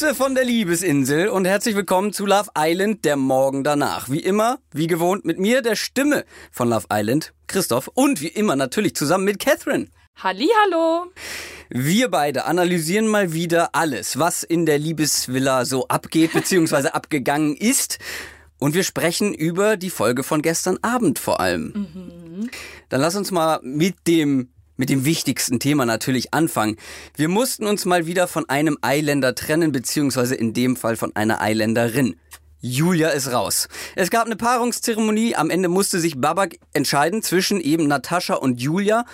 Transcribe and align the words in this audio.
Grüße 0.00 0.14
von 0.14 0.34
der 0.34 0.46
Liebesinsel 0.46 1.28
und 1.28 1.44
herzlich 1.44 1.76
willkommen 1.76 2.14
zu 2.14 2.24
Love 2.24 2.48
Island, 2.56 3.04
der 3.04 3.16
Morgen 3.16 3.64
danach. 3.64 4.08
Wie 4.08 4.20
immer, 4.20 4.58
wie 4.72 4.86
gewohnt, 4.86 5.26
mit 5.26 5.38
mir, 5.38 5.60
der 5.60 5.76
Stimme 5.76 6.24
von 6.50 6.70
Love 6.70 6.86
Island, 6.90 7.34
Christoph 7.48 7.88
und 7.88 8.22
wie 8.22 8.28
immer 8.28 8.56
natürlich 8.56 8.96
zusammen 8.96 9.26
mit 9.26 9.38
Catherine. 9.38 9.88
Hallo. 10.16 11.12
Wir 11.68 12.10
beide 12.10 12.46
analysieren 12.46 13.08
mal 13.08 13.34
wieder 13.34 13.74
alles, 13.74 14.18
was 14.18 14.42
in 14.42 14.64
der 14.64 14.78
Liebesvilla 14.78 15.66
so 15.66 15.86
abgeht 15.88 16.32
bzw. 16.32 16.88
abgegangen 16.92 17.54
ist. 17.54 17.98
Und 18.58 18.72
wir 18.72 18.84
sprechen 18.84 19.34
über 19.34 19.76
die 19.76 19.90
Folge 19.90 20.22
von 20.22 20.40
gestern 20.40 20.78
Abend 20.80 21.18
vor 21.18 21.40
allem. 21.40 21.72
Mhm. 21.74 22.50
Dann 22.88 23.02
lass 23.02 23.16
uns 23.16 23.32
mal 23.32 23.60
mit 23.62 24.06
dem 24.06 24.48
mit 24.80 24.88
dem 24.88 25.04
wichtigsten 25.04 25.60
Thema 25.60 25.84
natürlich 25.84 26.32
anfangen. 26.32 26.78
Wir 27.14 27.28
mussten 27.28 27.66
uns 27.66 27.84
mal 27.84 28.06
wieder 28.06 28.26
von 28.26 28.48
einem 28.48 28.78
Eiländer 28.80 29.34
trennen, 29.34 29.72
beziehungsweise 29.72 30.34
in 30.34 30.54
dem 30.54 30.74
Fall 30.74 30.96
von 30.96 31.14
einer 31.14 31.42
Eiländerin. 31.42 32.16
Julia 32.62 33.10
ist 33.10 33.30
raus. 33.30 33.68
Es 33.94 34.08
gab 34.08 34.24
eine 34.24 34.36
Paarungszeremonie. 34.36 35.36
Am 35.36 35.50
Ende 35.50 35.68
musste 35.68 36.00
sich 36.00 36.18
Babak 36.18 36.56
entscheiden 36.72 37.22
zwischen 37.22 37.60
eben 37.60 37.88
Natascha 37.88 38.36
und 38.36 38.58
Julia. 38.58 39.04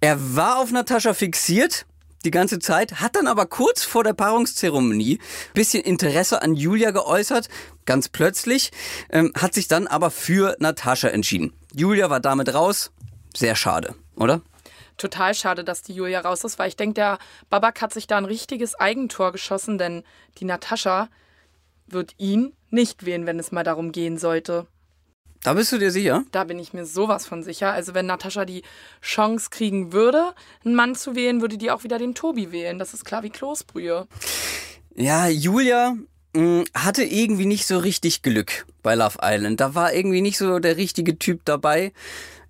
Er 0.00 0.34
war 0.34 0.58
auf 0.58 0.72
Natascha 0.72 1.12
fixiert 1.12 1.84
die 2.24 2.30
ganze 2.30 2.58
Zeit, 2.58 3.00
hat 3.02 3.16
dann 3.16 3.26
aber 3.26 3.44
kurz 3.44 3.82
vor 3.82 4.02
der 4.02 4.14
Paarungszeremonie 4.14 5.18
bisschen 5.52 5.82
Interesse 5.82 6.40
an 6.40 6.54
Julia 6.54 6.90
geäußert, 6.90 7.50
ganz 7.84 8.08
plötzlich, 8.08 8.70
ähm, 9.10 9.32
hat 9.34 9.52
sich 9.52 9.68
dann 9.68 9.86
aber 9.86 10.10
für 10.10 10.56
Natascha 10.58 11.08
entschieden. 11.08 11.52
Julia 11.74 12.08
war 12.08 12.20
damit 12.20 12.54
raus. 12.54 12.92
Sehr 13.34 13.56
schade, 13.56 13.94
oder? 14.16 14.40
Total 15.00 15.34
schade, 15.34 15.64
dass 15.64 15.82
die 15.82 15.94
Julia 15.94 16.20
raus 16.20 16.44
ist, 16.44 16.58
weil 16.58 16.68
ich 16.68 16.76
denke, 16.76 16.94
der 16.94 17.18
Babak 17.48 17.80
hat 17.80 17.92
sich 17.92 18.06
da 18.06 18.18
ein 18.18 18.24
richtiges 18.24 18.74
Eigentor 18.74 19.32
geschossen, 19.32 19.78
denn 19.78 20.04
die 20.38 20.44
Natascha 20.44 21.08
wird 21.86 22.14
ihn 22.18 22.52
nicht 22.70 23.04
wählen, 23.04 23.26
wenn 23.26 23.38
es 23.38 23.52
mal 23.52 23.64
darum 23.64 23.92
gehen 23.92 24.18
sollte. 24.18 24.66
Da 25.42 25.54
bist 25.54 25.72
du 25.72 25.78
dir 25.78 25.90
sicher? 25.90 26.22
Da 26.32 26.44
bin 26.44 26.58
ich 26.58 26.74
mir 26.74 26.84
sowas 26.84 27.26
von 27.26 27.42
sicher. 27.42 27.72
Also 27.72 27.94
wenn 27.94 28.04
Natascha 28.04 28.44
die 28.44 28.62
Chance 29.00 29.48
kriegen 29.50 29.92
würde, 29.92 30.34
einen 30.64 30.74
Mann 30.74 30.94
zu 30.94 31.14
wählen, 31.14 31.40
würde 31.40 31.56
die 31.56 31.70
auch 31.70 31.82
wieder 31.82 31.98
den 31.98 32.14
Tobi 32.14 32.52
wählen. 32.52 32.78
Das 32.78 32.92
ist 32.92 33.06
klar 33.06 33.22
wie 33.22 33.30
Kloßbrühe. 33.30 34.06
Ja, 34.94 35.28
Julia 35.28 35.96
mh, 36.34 36.42
mm, 36.42 36.64
hatte 36.74 37.04
irgendwie 37.04 37.46
nicht 37.46 37.66
so 37.66 37.78
richtig 37.78 38.20
Glück 38.20 38.66
bei 38.82 38.94
Love 38.94 39.18
Island. 39.22 39.60
Da 39.60 39.74
war 39.74 39.94
irgendwie 39.94 40.20
nicht 40.20 40.36
so 40.36 40.58
der 40.58 40.76
richtige 40.76 41.18
Typ 41.18 41.44
dabei. 41.46 41.92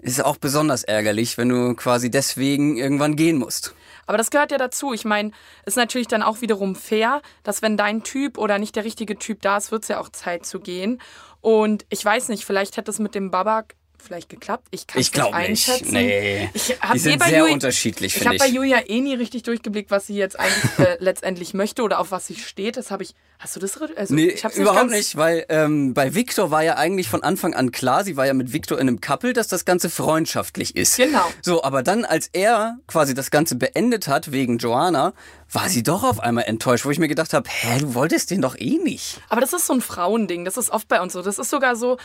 Ist 0.02 0.24
auch 0.24 0.38
besonders 0.38 0.82
ärgerlich, 0.82 1.36
wenn 1.36 1.50
du 1.50 1.74
quasi 1.74 2.10
deswegen 2.10 2.76
irgendwann 2.78 3.16
gehen 3.16 3.36
musst. 3.38 3.74
Aber 4.06 4.16
das 4.16 4.30
gehört 4.30 4.50
ja 4.50 4.58
dazu. 4.58 4.94
Ich 4.94 5.04
meine, 5.04 5.30
ist 5.66 5.76
natürlich 5.76 6.08
dann 6.08 6.22
auch 6.22 6.40
wiederum 6.40 6.74
fair, 6.74 7.20
dass 7.42 7.60
wenn 7.62 7.76
dein 7.76 8.02
Typ 8.02 8.38
oder 8.38 8.58
nicht 8.58 8.74
der 8.76 8.84
richtige 8.84 9.16
Typ 9.18 9.42
da 9.42 9.58
ist, 9.58 9.72
wird 9.72 9.82
es 9.82 9.88
ja 9.88 10.00
auch 10.00 10.08
Zeit 10.08 10.46
zu 10.46 10.58
gehen. 10.58 11.00
Und 11.40 11.84
ich 11.90 12.04
weiß 12.04 12.28
nicht, 12.30 12.44
vielleicht 12.44 12.76
hätte 12.76 12.90
es 12.90 12.98
mit 12.98 13.14
dem 13.14 13.30
Babak 13.30 13.76
vielleicht 14.00 14.28
geklappt. 14.28 14.68
Ich 14.70 14.86
kann 14.86 15.00
es 15.00 15.12
nicht 15.12 15.34
einschätzen. 15.34 15.92
Nee. 15.92 16.50
Ich 16.54 16.76
die 16.92 16.98
sind 16.98 17.22
sehr 17.22 17.38
Julia, 17.38 17.54
unterschiedlich, 17.54 18.16
Ich 18.16 18.26
habe 18.26 18.38
bei 18.38 18.48
Julia 18.48 18.80
eh 18.86 19.00
nie 19.00 19.14
richtig 19.14 19.42
durchgeblickt, 19.42 19.90
was 19.90 20.06
sie 20.06 20.16
jetzt 20.16 20.38
eigentlich 20.38 20.78
äh, 20.78 20.96
letztendlich 21.00 21.54
möchte 21.54 21.82
oder 21.82 22.00
auf 22.00 22.10
was 22.10 22.26
sie 22.26 22.36
steht. 22.36 22.76
Das 22.76 22.90
habe 22.90 23.02
ich. 23.02 23.14
Hast 23.38 23.56
du 23.56 23.60
das? 23.60 23.80
Also, 23.96 24.14
nee, 24.14 24.26
ich 24.26 24.44
hab's 24.44 24.58
überhaupt 24.58 24.90
nicht, 24.90 25.16
weil 25.16 25.46
ähm, 25.48 25.94
bei 25.94 26.14
Victor 26.14 26.50
war 26.50 26.62
ja 26.62 26.76
eigentlich 26.76 27.08
von 27.08 27.22
Anfang 27.22 27.54
an 27.54 27.72
klar, 27.72 28.04
sie 28.04 28.16
war 28.18 28.26
ja 28.26 28.34
mit 28.34 28.52
Victor 28.52 28.78
in 28.78 28.86
einem 28.86 29.00
Couple, 29.00 29.32
dass 29.32 29.48
das 29.48 29.64
Ganze 29.64 29.88
freundschaftlich 29.88 30.76
ist. 30.76 30.96
Genau. 30.96 31.24
So, 31.40 31.62
aber 31.62 31.82
dann, 31.82 32.04
als 32.04 32.28
er 32.32 32.78
quasi 32.86 33.14
das 33.14 33.30
Ganze 33.30 33.54
beendet 33.54 34.08
hat 34.08 34.32
wegen 34.32 34.58
Joanna, 34.58 35.14
war 35.52 35.68
sie 35.68 35.82
doch 35.82 36.04
auf 36.04 36.20
einmal 36.20 36.44
enttäuscht, 36.44 36.84
wo 36.84 36.90
ich 36.90 36.98
mir 36.98 37.08
gedacht 37.08 37.32
habe, 37.32 37.48
hä, 37.48 37.80
du 37.80 37.94
wolltest 37.94 38.30
den 38.30 38.42
doch 38.42 38.56
eh 38.58 38.78
nicht. 38.78 39.20
Aber 39.28 39.40
das 39.40 39.52
ist 39.52 39.66
so 39.66 39.72
ein 39.72 39.80
Frauending, 39.80 40.44
das 40.44 40.56
ist 40.56 40.70
oft 40.70 40.88
bei 40.88 41.00
uns 41.00 41.12
so. 41.12 41.22
Das 41.22 41.38
ist 41.38 41.50
sogar 41.50 41.76
so, 41.76 41.96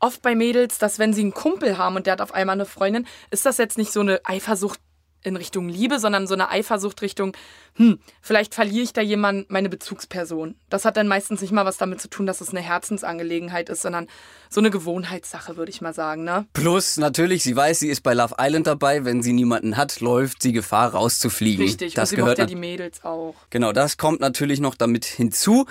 oft 0.00 0.22
bei 0.22 0.34
Mädels, 0.34 0.78
dass 0.78 0.98
wenn 0.98 1.12
sie 1.12 1.22
einen 1.22 1.34
Kumpel 1.34 1.78
haben 1.78 1.96
und 1.96 2.06
der 2.06 2.14
hat 2.14 2.20
auf 2.20 2.34
einmal 2.34 2.54
eine 2.54 2.66
Freundin, 2.66 3.06
ist 3.30 3.46
das 3.46 3.58
jetzt 3.58 3.78
nicht 3.78 3.92
so 3.92 4.00
eine 4.00 4.20
Eifersucht 4.24 4.80
in 5.22 5.36
Richtung 5.36 5.68
Liebe, 5.68 5.98
sondern 5.98 6.26
so 6.26 6.34
eine 6.34 6.50
Eifersucht 6.50 7.02
Richtung, 7.02 7.36
hm, 7.74 7.98
vielleicht 8.22 8.54
verliere 8.54 8.82
ich 8.82 8.92
da 8.92 9.02
jemand 9.02 9.50
meine 9.50 9.68
Bezugsperson. 9.68 10.54
Das 10.70 10.84
hat 10.84 10.96
dann 10.96 11.08
meistens 11.08 11.40
nicht 11.42 11.52
mal 11.52 11.64
was 11.64 11.76
damit 11.76 12.00
zu 12.00 12.08
tun, 12.08 12.26
dass 12.26 12.40
es 12.40 12.50
eine 12.50 12.60
Herzensangelegenheit 12.60 13.68
ist, 13.68 13.82
sondern 13.82 14.08
so 14.48 14.60
eine 14.60 14.70
Gewohnheitssache, 14.70 15.56
würde 15.56 15.70
ich 15.70 15.80
mal 15.80 15.94
sagen, 15.94 16.24
ne? 16.24 16.46
Plus, 16.52 16.96
natürlich, 16.96 17.42
sie 17.42 17.54
weiß, 17.54 17.80
sie 17.80 17.88
ist 17.88 18.02
bei 18.02 18.14
Love 18.14 18.36
Island 18.38 18.66
dabei. 18.66 19.04
Wenn 19.04 19.22
sie 19.22 19.32
niemanden 19.32 19.76
hat, 19.76 20.00
läuft 20.00 20.42
sie 20.42 20.52
Gefahr, 20.52 20.94
rauszufliegen. 20.94 21.64
Richtig, 21.64 21.94
das 21.94 22.10
und 22.10 22.16
sie 22.16 22.16
gehört 22.16 22.38
ja 22.38 22.46
die 22.46 22.56
Mädels 22.56 23.04
auch. 23.04 23.34
Genau, 23.50 23.72
das 23.72 23.98
kommt 23.98 24.20
natürlich 24.20 24.60
noch 24.60 24.74
damit 24.74 25.04
hinzu. 25.04 25.66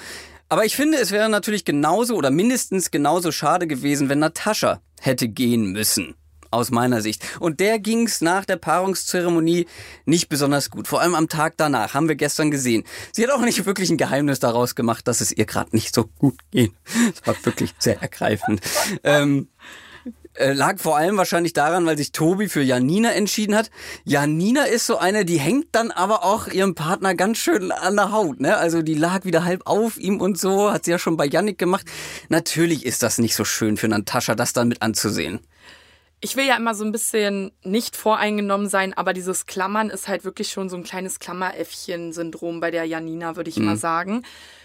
Aber 0.50 0.66
ich 0.66 0.76
finde, 0.76 0.98
es 0.98 1.12
wäre 1.12 1.30
natürlich 1.30 1.64
genauso 1.64 2.16
oder 2.16 2.32
mindestens 2.32 2.90
genauso 2.90 3.32
schade 3.32 3.68
gewesen, 3.68 4.10
wenn 4.10 4.18
Natascha 4.18 4.82
hätte 5.00 5.30
gehen 5.30 5.72
müssen. 5.72 6.16
Aus 6.52 6.72
meiner 6.72 7.02
Sicht. 7.02 7.24
Und 7.40 7.60
der 7.60 7.78
ging's 7.78 8.22
nach 8.22 8.44
der 8.44 8.56
Paarungszeremonie 8.56 9.68
nicht 10.06 10.30
besonders 10.30 10.72
gut. 10.72 10.88
Vor 10.88 11.00
allem 11.00 11.14
am 11.14 11.30
Tag 11.30 11.54
danach, 11.58 11.94
haben 11.94 12.08
wir 12.08 12.16
gestern 12.16 12.50
gesehen. 12.50 12.86
Sie 13.12 13.24
hat 13.24 13.30
auch 13.30 13.42
nicht 13.42 13.68
wirklich 13.68 13.92
ein 13.92 13.98
Geheimnis 13.98 14.40
daraus 14.40 14.74
gemacht, 14.74 15.08
dass 15.08 15.22
es 15.22 15.32
ihr 15.32 15.46
gerade 15.46 15.76
nicht 15.76 15.94
so 15.94 16.06
gut 16.06 16.40
geht. 16.50 16.72
Das 17.14 17.28
war 17.28 17.46
wirklich 17.46 17.76
sehr 17.78 18.02
ergreifend. 18.02 18.62
ähm, 19.04 19.50
äh, 20.40 20.54
lag 20.54 20.80
vor 20.80 20.98
allem 20.98 21.18
wahrscheinlich 21.18 21.54
daran, 21.54 21.86
weil 21.86 21.98
sich 21.98 22.12
Tobi 22.12 22.48
für 22.50 22.62
Janina 22.62 23.12
entschieden 23.12 23.56
hat. 23.56 23.70
Janina 24.06 24.64
ist 24.64 24.86
so 24.86 24.98
eine, 24.98 25.26
die 25.26 25.40
hängt 25.40 25.68
dann 25.74 25.92
aber 25.92 26.24
auch 26.24 26.48
ihrem 26.48 26.76
Partner 26.76 27.14
ganz 27.16 27.38
schön 27.38 27.72
an 27.72 27.96
der 27.96 28.12
Haut. 28.12 28.40
Ne? 28.40 28.58
Also 28.58 28.82
die 28.82 28.96
lag 28.96 29.26
wieder 29.26 29.44
halb 29.44 29.62
auf 29.66 29.98
ihm 29.98 30.22
und 30.22 30.40
so, 30.40 30.72
hat 30.72 30.86
sie 30.86 30.92
ja 30.92 31.00
schon 31.00 31.18
bei 31.18 31.26
Yannick 31.26 31.58
gemacht. 31.58 31.86
Natürlich 32.30 32.86
ist 32.86 33.04
das 33.04 33.18
nicht 33.18 33.36
so 33.36 33.46
schön 33.46 33.78
für 33.78 33.88
Natascha, 33.88 34.36
das 34.36 34.54
dann 34.54 34.70
mit 34.70 34.82
anzusehen 34.82 35.40
ich 36.22 36.36
will 36.36 36.46
ja 36.46 36.58
immer 36.58 36.76
so 36.76 36.84
ein 36.84 36.92
bisschen 36.92 37.52
nicht 37.64 37.96
voreingenommen 37.96 38.68
sein, 38.68 38.94
aber 38.94 39.14
dieses 39.14 39.46
Klammern 39.46 39.90
ist 39.90 40.08
halt 40.08 40.26
wirklich 40.26 40.50
schon 40.50 40.70
so 40.70 40.76
ein 40.76 40.84
kleines 40.84 41.20
Klammeräffchen-Syndrom 41.20 42.60
bei 42.60 42.72
der 42.72 42.84
Janina, 42.86 43.36
würde 43.36 43.50
ich 43.50 43.58
mhm. 43.58 43.66
mal 43.66 43.78
sagen. 43.78 44.24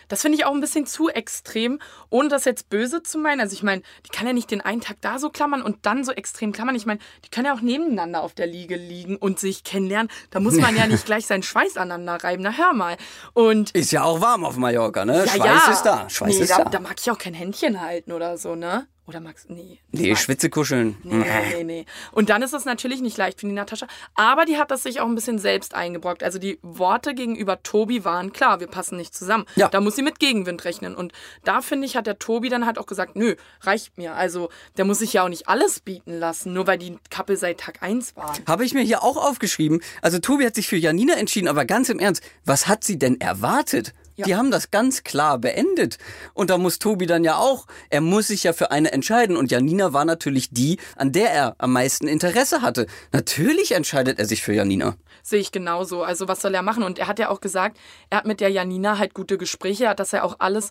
Das 0.08 0.22
finde 0.22 0.38
ich 0.38 0.44
auch 0.44 0.54
ein 0.54 0.60
bisschen 0.60 0.86
zu 0.86 1.08
extrem, 1.08 1.80
ohne 2.10 2.28
das 2.28 2.44
jetzt 2.44 2.68
böse 2.68 3.02
zu 3.02 3.18
meinen. 3.18 3.40
Also 3.40 3.54
ich 3.54 3.62
meine, 3.62 3.82
die 4.06 4.10
kann 4.10 4.26
ja 4.26 4.32
nicht 4.32 4.50
den 4.50 4.60
einen 4.60 4.80
Tag 4.80 4.96
da 5.00 5.18
so 5.18 5.30
klammern 5.30 5.62
und 5.62 5.86
dann 5.86 6.04
so 6.04 6.12
extrem 6.12 6.52
klammern. 6.52 6.76
Ich 6.76 6.86
meine, 6.86 7.00
die 7.24 7.30
können 7.30 7.46
ja 7.46 7.54
auch 7.54 7.60
nebeneinander 7.60 8.22
auf 8.22 8.34
der 8.34 8.46
Liege 8.46 8.76
liegen 8.76 9.16
und 9.16 9.38
sich 9.38 9.64
kennenlernen. 9.64 10.10
Da 10.30 10.40
muss 10.40 10.56
man 10.56 10.76
ja 10.76 10.86
nicht 10.88 11.06
gleich 11.06 11.26
seinen 11.26 11.42
Schweiß 11.42 11.76
aneinander 11.76 12.22
reiben. 12.22 12.42
Na 12.42 12.52
hör 12.52 12.72
mal. 12.72 12.96
Und 13.32 13.70
ist 13.72 13.92
ja 13.92 14.04
auch 14.04 14.20
warm 14.20 14.44
auf 14.44 14.56
Mallorca, 14.56 15.04
ne? 15.04 15.24
Ja, 15.24 15.26
Schweiß 15.26 15.66
ja. 15.66 15.72
ist 15.72 15.82
da. 15.82 16.10
Schweiß 16.10 16.34
nee, 16.36 16.42
ist 16.42 16.50
da, 16.50 16.64
da. 16.64 16.70
Da 16.70 16.80
mag 16.80 16.96
ich 17.00 17.10
auch 17.10 17.18
kein 17.18 17.34
Händchen 17.34 17.80
halten 17.80 18.12
oder 18.12 18.38
so, 18.38 18.54
ne? 18.54 18.86
Oder 19.06 19.20
magst 19.20 19.50
nee. 19.50 19.80
Nee, 19.92 20.16
Schwitze 20.16 20.48
kuscheln. 20.48 20.96
Nee, 21.02 21.26
nee, 21.56 21.64
nee. 21.64 21.86
Und 22.12 22.30
dann 22.30 22.42
ist 22.42 22.54
es 22.54 22.64
natürlich 22.64 23.02
nicht 23.02 23.18
leicht 23.18 23.40
für 23.40 23.46
die 23.46 23.52
Natascha. 23.52 23.86
Aber 24.14 24.46
die 24.46 24.56
hat 24.56 24.70
das 24.70 24.82
sich 24.82 25.00
auch 25.00 25.06
ein 25.06 25.14
bisschen 25.14 25.38
selbst 25.38 25.74
eingebrockt. 25.74 26.22
Also 26.22 26.38
die 26.38 26.58
Worte 26.62 27.14
gegenüber 27.14 27.62
Tobi 27.62 28.06
waren 28.06 28.32
klar, 28.32 28.60
wir 28.60 28.66
passen 28.66 28.96
nicht 28.96 29.14
zusammen. 29.14 29.44
Ja. 29.56 29.68
Da 29.68 29.82
muss 29.82 29.96
sie 29.96 30.02
mit 30.02 30.20
Gegenwind 30.20 30.64
rechnen. 30.64 30.94
Und 30.94 31.12
da 31.44 31.60
finde 31.60 31.86
ich, 31.86 31.96
hat 31.96 32.06
der 32.06 32.18
Tobi 32.18 32.48
dann 32.48 32.64
halt 32.64 32.78
auch 32.78 32.86
gesagt, 32.86 33.14
nö, 33.14 33.34
reicht 33.60 33.98
mir. 33.98 34.14
Also 34.14 34.48
der 34.78 34.86
muss 34.86 35.00
sich 35.00 35.12
ja 35.12 35.24
auch 35.24 35.28
nicht 35.28 35.48
alles 35.48 35.80
bieten 35.80 36.18
lassen, 36.18 36.54
nur 36.54 36.66
weil 36.66 36.78
die 36.78 36.96
Kappe 37.10 37.36
seit 37.36 37.60
Tag 37.60 37.82
1 37.82 38.16
waren. 38.16 38.42
Habe 38.46 38.64
ich 38.64 38.72
mir 38.72 38.82
hier 38.82 39.02
auch 39.02 39.18
aufgeschrieben. 39.18 39.82
Also 40.00 40.18
Tobi 40.18 40.46
hat 40.46 40.54
sich 40.54 40.66
für 40.66 40.76
Janina 40.76 41.14
entschieden, 41.14 41.48
aber 41.48 41.66
ganz 41.66 41.90
im 41.90 41.98
Ernst, 41.98 42.22
was 42.46 42.68
hat 42.68 42.84
sie 42.84 42.98
denn 42.98 43.20
erwartet? 43.20 43.92
Ja. 44.16 44.26
Die 44.26 44.36
haben 44.36 44.50
das 44.50 44.70
ganz 44.70 45.02
klar 45.02 45.38
beendet. 45.38 45.98
Und 46.34 46.50
da 46.50 46.58
muss 46.58 46.78
Tobi 46.78 47.06
dann 47.06 47.24
ja 47.24 47.36
auch, 47.36 47.66
er 47.90 48.00
muss 48.00 48.28
sich 48.28 48.44
ja 48.44 48.52
für 48.52 48.70
eine 48.70 48.92
entscheiden. 48.92 49.36
Und 49.36 49.50
Janina 49.50 49.92
war 49.92 50.04
natürlich 50.04 50.50
die, 50.50 50.78
an 50.96 51.12
der 51.12 51.32
er 51.32 51.56
am 51.58 51.72
meisten 51.72 52.06
Interesse 52.06 52.62
hatte. 52.62 52.86
Natürlich 53.12 53.72
entscheidet 53.72 54.18
er 54.18 54.26
sich 54.26 54.42
für 54.42 54.52
Janina. 54.52 54.96
Sehe 55.22 55.40
ich 55.40 55.52
genauso. 55.52 56.02
Also 56.02 56.28
was 56.28 56.42
soll 56.42 56.54
er 56.54 56.62
machen? 56.62 56.82
Und 56.82 56.98
er 56.98 57.08
hat 57.08 57.18
ja 57.18 57.28
auch 57.28 57.40
gesagt, 57.40 57.76
er 58.10 58.18
hat 58.18 58.26
mit 58.26 58.40
der 58.40 58.50
Janina 58.50 58.98
halt 58.98 59.14
gute 59.14 59.36
Gespräche, 59.36 59.88
hat 59.88 59.98
das 59.98 60.12
ja 60.12 60.22
auch 60.22 60.36
alles 60.38 60.70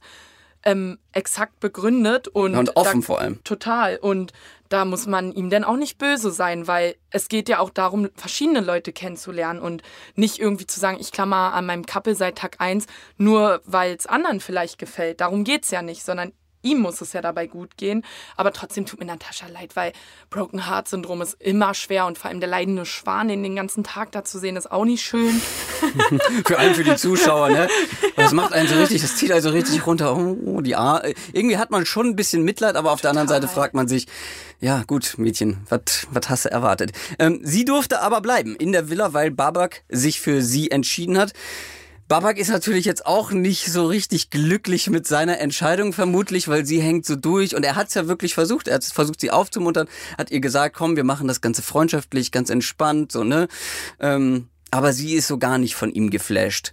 ähm, 0.65 0.97
exakt 1.11 1.59
begründet 1.59 2.27
und, 2.27 2.55
und 2.55 2.75
offen 2.75 3.01
da, 3.01 3.05
vor 3.05 3.19
allem. 3.19 3.43
Total. 3.43 3.97
Und 3.97 4.33
da 4.69 4.85
muss 4.85 5.05
man 5.05 5.31
ihm 5.31 5.49
denn 5.49 5.63
auch 5.63 5.75
nicht 5.75 5.97
böse 5.97 6.31
sein, 6.31 6.67
weil 6.67 6.95
es 7.11 7.27
geht 7.27 7.49
ja 7.49 7.59
auch 7.59 7.69
darum, 7.69 8.09
verschiedene 8.15 8.61
Leute 8.61 8.91
kennenzulernen 8.91 9.59
und 9.59 9.83
nicht 10.15 10.39
irgendwie 10.39 10.65
zu 10.65 10.79
sagen, 10.79 10.97
ich 10.99 11.11
klammer 11.11 11.53
an 11.53 11.65
meinem 11.65 11.85
Couple 11.85 12.15
seit 12.15 12.37
Tag 12.37 12.55
1, 12.59 12.87
nur 13.17 13.61
weil 13.65 13.95
es 13.95 14.07
anderen 14.07 14.39
vielleicht 14.39 14.79
gefällt. 14.79 15.21
Darum 15.21 15.43
geht 15.43 15.63
es 15.63 15.71
ja 15.71 15.81
nicht, 15.81 16.03
sondern 16.03 16.31
ihm 16.63 16.79
muss 16.79 17.01
es 17.01 17.13
ja 17.13 17.21
dabei 17.21 17.47
gut 17.47 17.77
gehen. 17.77 18.03
Aber 18.35 18.51
trotzdem 18.51 18.85
tut 18.85 18.99
mir 18.99 19.05
Natascha 19.05 19.47
leid, 19.47 19.75
weil 19.75 19.93
Broken 20.29 20.67
Heart 20.67 20.87
Syndrom 20.87 21.21
ist 21.21 21.39
immer 21.39 21.73
schwer 21.73 22.07
und 22.07 22.17
vor 22.17 22.29
allem 22.29 22.39
der 22.39 22.49
leidende 22.49 22.85
Schwan, 22.85 23.27
den 23.27 23.43
den 23.43 23.55
ganzen 23.55 23.83
Tag 23.83 24.11
da 24.11 24.23
zu 24.23 24.39
sehen, 24.39 24.55
ist 24.55 24.71
auch 24.71 24.85
nicht 24.85 25.03
schön. 25.03 25.41
für 26.45 26.57
allem 26.57 26.73
für 26.73 26.83
die 26.83 26.95
Zuschauer, 26.95 27.49
ne? 27.49 27.67
Das 28.15 28.31
macht 28.31 28.53
einen 28.53 28.67
so 28.67 28.75
richtig, 28.75 29.01
das 29.01 29.17
zieht 29.17 29.31
also 29.31 29.49
richtig 29.49 29.85
runter. 29.85 30.15
Oh, 30.17 30.61
die 30.61 30.75
A 30.75 31.03
Irgendwie 31.33 31.57
hat 31.57 31.71
man 31.71 31.85
schon 31.85 32.07
ein 32.07 32.15
bisschen 32.15 32.43
Mitleid, 32.43 32.75
aber 32.75 32.91
auf 32.91 33.01
Total. 33.01 33.13
der 33.13 33.21
anderen 33.21 33.41
Seite 33.41 33.53
fragt 33.53 33.73
man 33.73 33.87
sich, 33.87 34.07
ja 34.59 34.83
gut, 34.87 35.15
Mädchen, 35.17 35.67
was 35.69 36.29
hast 36.29 36.45
du 36.45 36.51
erwartet? 36.51 36.93
Ähm, 37.19 37.41
sie 37.43 37.65
durfte 37.65 38.01
aber 38.01 38.21
bleiben 38.21 38.55
in 38.55 38.71
der 38.71 38.89
Villa, 38.89 39.13
weil 39.13 39.29
Babak 39.29 39.83
sich 39.89 40.21
für 40.21 40.41
sie 40.41 40.71
entschieden 40.71 41.17
hat. 41.17 41.33
Babak 42.13 42.37
ist 42.37 42.49
natürlich 42.49 42.85
jetzt 42.85 43.07
auch 43.07 43.31
nicht 43.31 43.71
so 43.71 43.87
richtig 43.87 44.29
glücklich 44.29 44.87
mit 44.87 45.07
seiner 45.07 45.39
Entscheidung 45.39 45.93
vermutlich, 45.93 46.47
weil 46.47 46.63
sie 46.63 46.79
hängt 46.79 47.07
so 47.07 47.15
durch 47.15 47.55
und 47.55 47.65
er 47.65 47.75
hat 47.75 47.87
es 47.87 47.95
ja 47.95 48.07
wirklich 48.07 48.35
versucht. 48.35 48.67
Er 48.67 48.75
hat 48.75 48.83
versucht, 48.83 49.19
sie 49.19 49.31
aufzumuntern, 49.31 49.87
hat 50.15 50.29
ihr 50.29 50.39
gesagt, 50.39 50.75
komm, 50.75 50.95
wir 50.95 51.05
machen 51.05 51.27
das 51.27 51.41
Ganze 51.41 51.63
freundschaftlich, 51.63 52.31
ganz 52.31 52.51
entspannt, 52.51 53.11
so, 53.11 53.23
ne? 53.23 53.47
Ähm, 53.99 54.47
aber 54.69 54.93
sie 54.93 55.15
ist 55.15 55.27
so 55.27 55.39
gar 55.39 55.57
nicht 55.57 55.73
von 55.73 55.91
ihm 55.91 56.11
geflasht. 56.11 56.71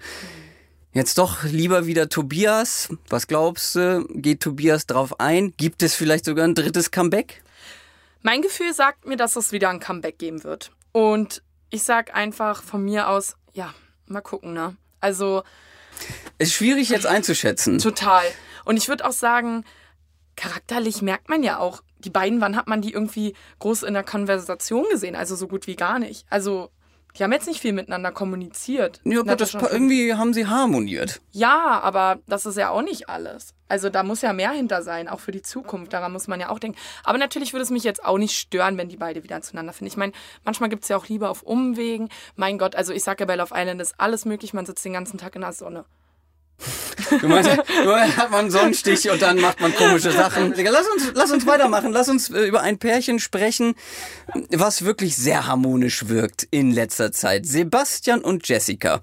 Jetzt 0.92 1.16
doch 1.16 1.42
lieber 1.44 1.86
wieder 1.86 2.10
Tobias. 2.10 2.90
Was 3.08 3.26
glaubst 3.26 3.76
du? 3.76 4.06
Geht 4.10 4.40
Tobias 4.40 4.84
drauf 4.84 5.20
ein? 5.20 5.54
Gibt 5.56 5.82
es 5.82 5.94
vielleicht 5.94 6.26
sogar 6.26 6.46
ein 6.46 6.54
drittes 6.54 6.90
Comeback? 6.90 7.42
Mein 8.20 8.42
Gefühl 8.42 8.74
sagt 8.74 9.06
mir, 9.06 9.16
dass 9.16 9.36
es 9.36 9.52
wieder 9.52 9.70
ein 9.70 9.80
Comeback 9.80 10.18
geben 10.18 10.44
wird. 10.44 10.70
Und 10.92 11.42
ich 11.70 11.82
sag 11.82 12.14
einfach 12.14 12.62
von 12.62 12.84
mir 12.84 13.08
aus, 13.08 13.36
ja, 13.54 13.72
mal 14.06 14.20
gucken, 14.20 14.52
ne? 14.52 14.76
Also. 15.00 15.42
Ist 16.38 16.54
schwierig 16.54 16.88
jetzt 16.88 17.06
einzuschätzen. 17.06 17.78
Total. 17.78 18.24
Und 18.64 18.76
ich 18.76 18.88
würde 18.88 19.06
auch 19.06 19.12
sagen, 19.12 19.64
charakterlich 20.36 21.02
merkt 21.02 21.28
man 21.28 21.42
ja 21.42 21.58
auch, 21.58 21.82
die 21.98 22.10
beiden, 22.10 22.40
wann 22.40 22.56
hat 22.56 22.66
man 22.66 22.80
die 22.80 22.92
irgendwie 22.92 23.34
groß 23.58 23.82
in 23.82 23.94
der 23.94 24.04
Konversation 24.04 24.86
gesehen? 24.90 25.16
Also 25.16 25.36
so 25.36 25.46
gut 25.46 25.66
wie 25.66 25.76
gar 25.76 25.98
nicht. 25.98 26.24
Also 26.30 26.70
die 27.16 27.24
haben 27.24 27.32
jetzt 27.32 27.46
nicht 27.46 27.60
viel 27.60 27.72
miteinander 27.72 28.12
kommuniziert. 28.12 29.00
Ja, 29.04 29.22
gut, 29.22 29.40
das 29.40 29.54
irgendwie 29.54 30.14
haben 30.14 30.32
sie 30.32 30.46
harmoniert. 30.46 31.20
Ja, 31.32 31.80
aber 31.80 32.18
das 32.26 32.46
ist 32.46 32.56
ja 32.56 32.70
auch 32.70 32.82
nicht 32.82 33.08
alles. 33.08 33.54
Also 33.68 33.88
da 33.88 34.02
muss 34.02 34.22
ja 34.22 34.32
mehr 34.32 34.50
hinter 34.50 34.82
sein, 34.82 35.08
auch 35.08 35.20
für 35.20 35.30
die 35.30 35.42
Zukunft. 35.42 35.92
Daran 35.92 36.12
muss 36.12 36.26
man 36.26 36.40
ja 36.40 36.48
auch 36.48 36.58
denken. 36.58 36.78
Aber 37.04 37.18
natürlich 37.18 37.52
würde 37.52 37.62
es 37.62 37.70
mich 37.70 37.84
jetzt 37.84 38.04
auch 38.04 38.18
nicht 38.18 38.36
stören, 38.36 38.76
wenn 38.76 38.88
die 38.88 38.96
beide 38.96 39.22
wieder 39.22 39.40
zueinander 39.42 39.72
finden. 39.72 39.92
Ich 39.92 39.96
meine, 39.96 40.12
manchmal 40.44 40.68
gibt 40.68 40.82
es 40.82 40.88
ja 40.88 40.96
auch 40.96 41.06
Liebe 41.06 41.28
auf 41.28 41.42
Umwegen. 41.42 42.08
Mein 42.34 42.58
Gott, 42.58 42.74
also 42.74 42.92
ich 42.92 43.04
sage 43.04 43.20
ja 43.20 43.26
bei 43.26 43.36
Love 43.36 43.54
Island 43.54 43.80
ist 43.80 43.94
alles 43.98 44.24
möglich. 44.24 44.52
Man 44.54 44.66
sitzt 44.66 44.84
den 44.84 44.92
ganzen 44.92 45.18
Tag 45.18 45.36
in 45.36 45.42
der 45.42 45.52
Sonne. 45.52 45.84
Du 47.20 47.28
meinst, 47.28 47.50
nur 47.84 48.00
hat 48.00 48.30
man 48.30 48.50
Sonnenstich 48.50 49.10
und 49.10 49.20
dann 49.22 49.40
macht 49.40 49.60
man 49.60 49.74
komische 49.74 50.12
Sachen. 50.12 50.54
Lass 50.56 50.86
uns, 50.88 51.12
lass 51.14 51.30
uns 51.30 51.46
weitermachen. 51.46 51.92
Lass 51.92 52.08
uns 52.08 52.30
äh, 52.30 52.44
über 52.44 52.60
ein 52.62 52.78
Pärchen 52.78 53.18
sprechen, 53.18 53.74
was 54.50 54.84
wirklich 54.84 55.16
sehr 55.16 55.46
harmonisch 55.46 56.08
wirkt 56.08 56.46
in 56.50 56.70
letzter 56.70 57.12
Zeit. 57.12 57.46
Sebastian 57.46 58.20
und 58.20 58.46
Jessica. 58.48 59.00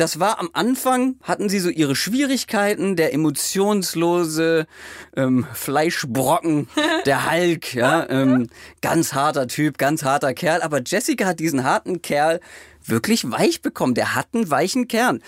Das 0.00 0.18
war 0.18 0.38
am 0.40 0.48
Anfang, 0.54 1.16
hatten 1.22 1.50
sie 1.50 1.58
so 1.58 1.68
ihre 1.68 1.94
Schwierigkeiten, 1.94 2.96
der 2.96 3.12
emotionslose 3.12 4.66
ähm, 5.14 5.46
Fleischbrocken, 5.52 6.68
der 7.04 7.30
Hulk, 7.30 7.74
ja, 7.74 8.08
ähm, 8.08 8.48
ganz 8.80 9.12
harter 9.12 9.46
Typ, 9.46 9.76
ganz 9.76 10.02
harter 10.02 10.32
Kerl. 10.32 10.62
Aber 10.62 10.80
Jessica 10.80 11.26
hat 11.26 11.38
diesen 11.38 11.64
harten 11.64 12.00
Kerl 12.00 12.40
wirklich 12.84 13.30
weich 13.30 13.62
bekommen. 13.62 13.94
Der 13.94 14.14
hat 14.14 14.28
einen 14.32 14.50
weichen 14.50 14.88
Kern. 14.88 15.22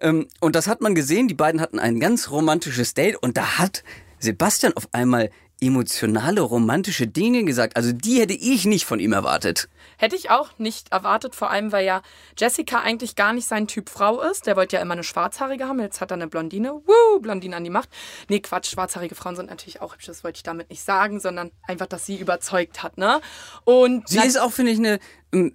Ähm, 0.00 0.28
und 0.40 0.56
das 0.56 0.66
hat 0.66 0.80
man 0.80 0.94
gesehen. 0.94 1.28
Die 1.28 1.34
beiden 1.34 1.60
hatten 1.60 1.78
ein 1.78 2.00
ganz 2.00 2.30
romantisches 2.30 2.94
Date 2.94 3.16
und 3.16 3.36
da 3.36 3.58
hat 3.58 3.84
Sebastian 4.18 4.72
auf 4.74 4.88
einmal 4.92 5.30
emotionale, 5.60 6.40
romantische 6.40 7.06
Dinge 7.06 7.44
gesagt. 7.44 7.76
Also 7.76 7.92
die 7.92 8.20
hätte 8.20 8.34
ich 8.34 8.64
nicht 8.64 8.84
von 8.84 9.00
ihm 9.00 9.12
erwartet. 9.12 9.68
Hätte 9.96 10.14
ich 10.14 10.30
auch 10.30 10.50
nicht 10.58 10.92
erwartet, 10.92 11.34
vor 11.34 11.50
allem 11.50 11.72
weil 11.72 11.84
ja 11.84 12.02
Jessica 12.38 12.80
eigentlich 12.80 13.16
gar 13.16 13.32
nicht 13.32 13.48
sein 13.48 13.66
Typ 13.66 13.88
Frau 13.88 14.20
ist. 14.20 14.46
Der 14.46 14.54
wollte 14.54 14.76
ja 14.76 14.82
immer 14.82 14.92
eine 14.92 15.02
Schwarzhaarige 15.02 15.66
haben, 15.66 15.80
jetzt 15.80 16.00
hat 16.00 16.12
er 16.12 16.14
eine 16.14 16.28
Blondine. 16.28 16.72
Woo, 16.72 17.20
Blondine 17.20 17.56
an 17.56 17.64
die 17.64 17.70
Macht. 17.70 17.88
Nee, 18.28 18.38
Quatsch, 18.38 18.70
schwarzhaarige 18.70 19.16
Frauen 19.16 19.34
sind 19.34 19.50
natürlich 19.50 19.80
auch 19.80 19.94
hübsch, 19.94 20.06
das 20.06 20.22
wollte 20.22 20.36
ich 20.36 20.42
damit 20.44 20.70
nicht 20.70 20.82
sagen, 20.82 21.18
sondern 21.18 21.50
einfach, 21.66 21.86
dass 21.86 22.06
sie 22.06 22.16
überzeugt 22.16 22.84
hat, 22.84 22.96
ne? 22.96 23.20
Und 23.64 24.08
sie 24.08 24.18
ist 24.18 24.40
auch, 24.40 24.52
finde 24.52 24.72
ich, 24.72 24.78
eine 24.78 25.00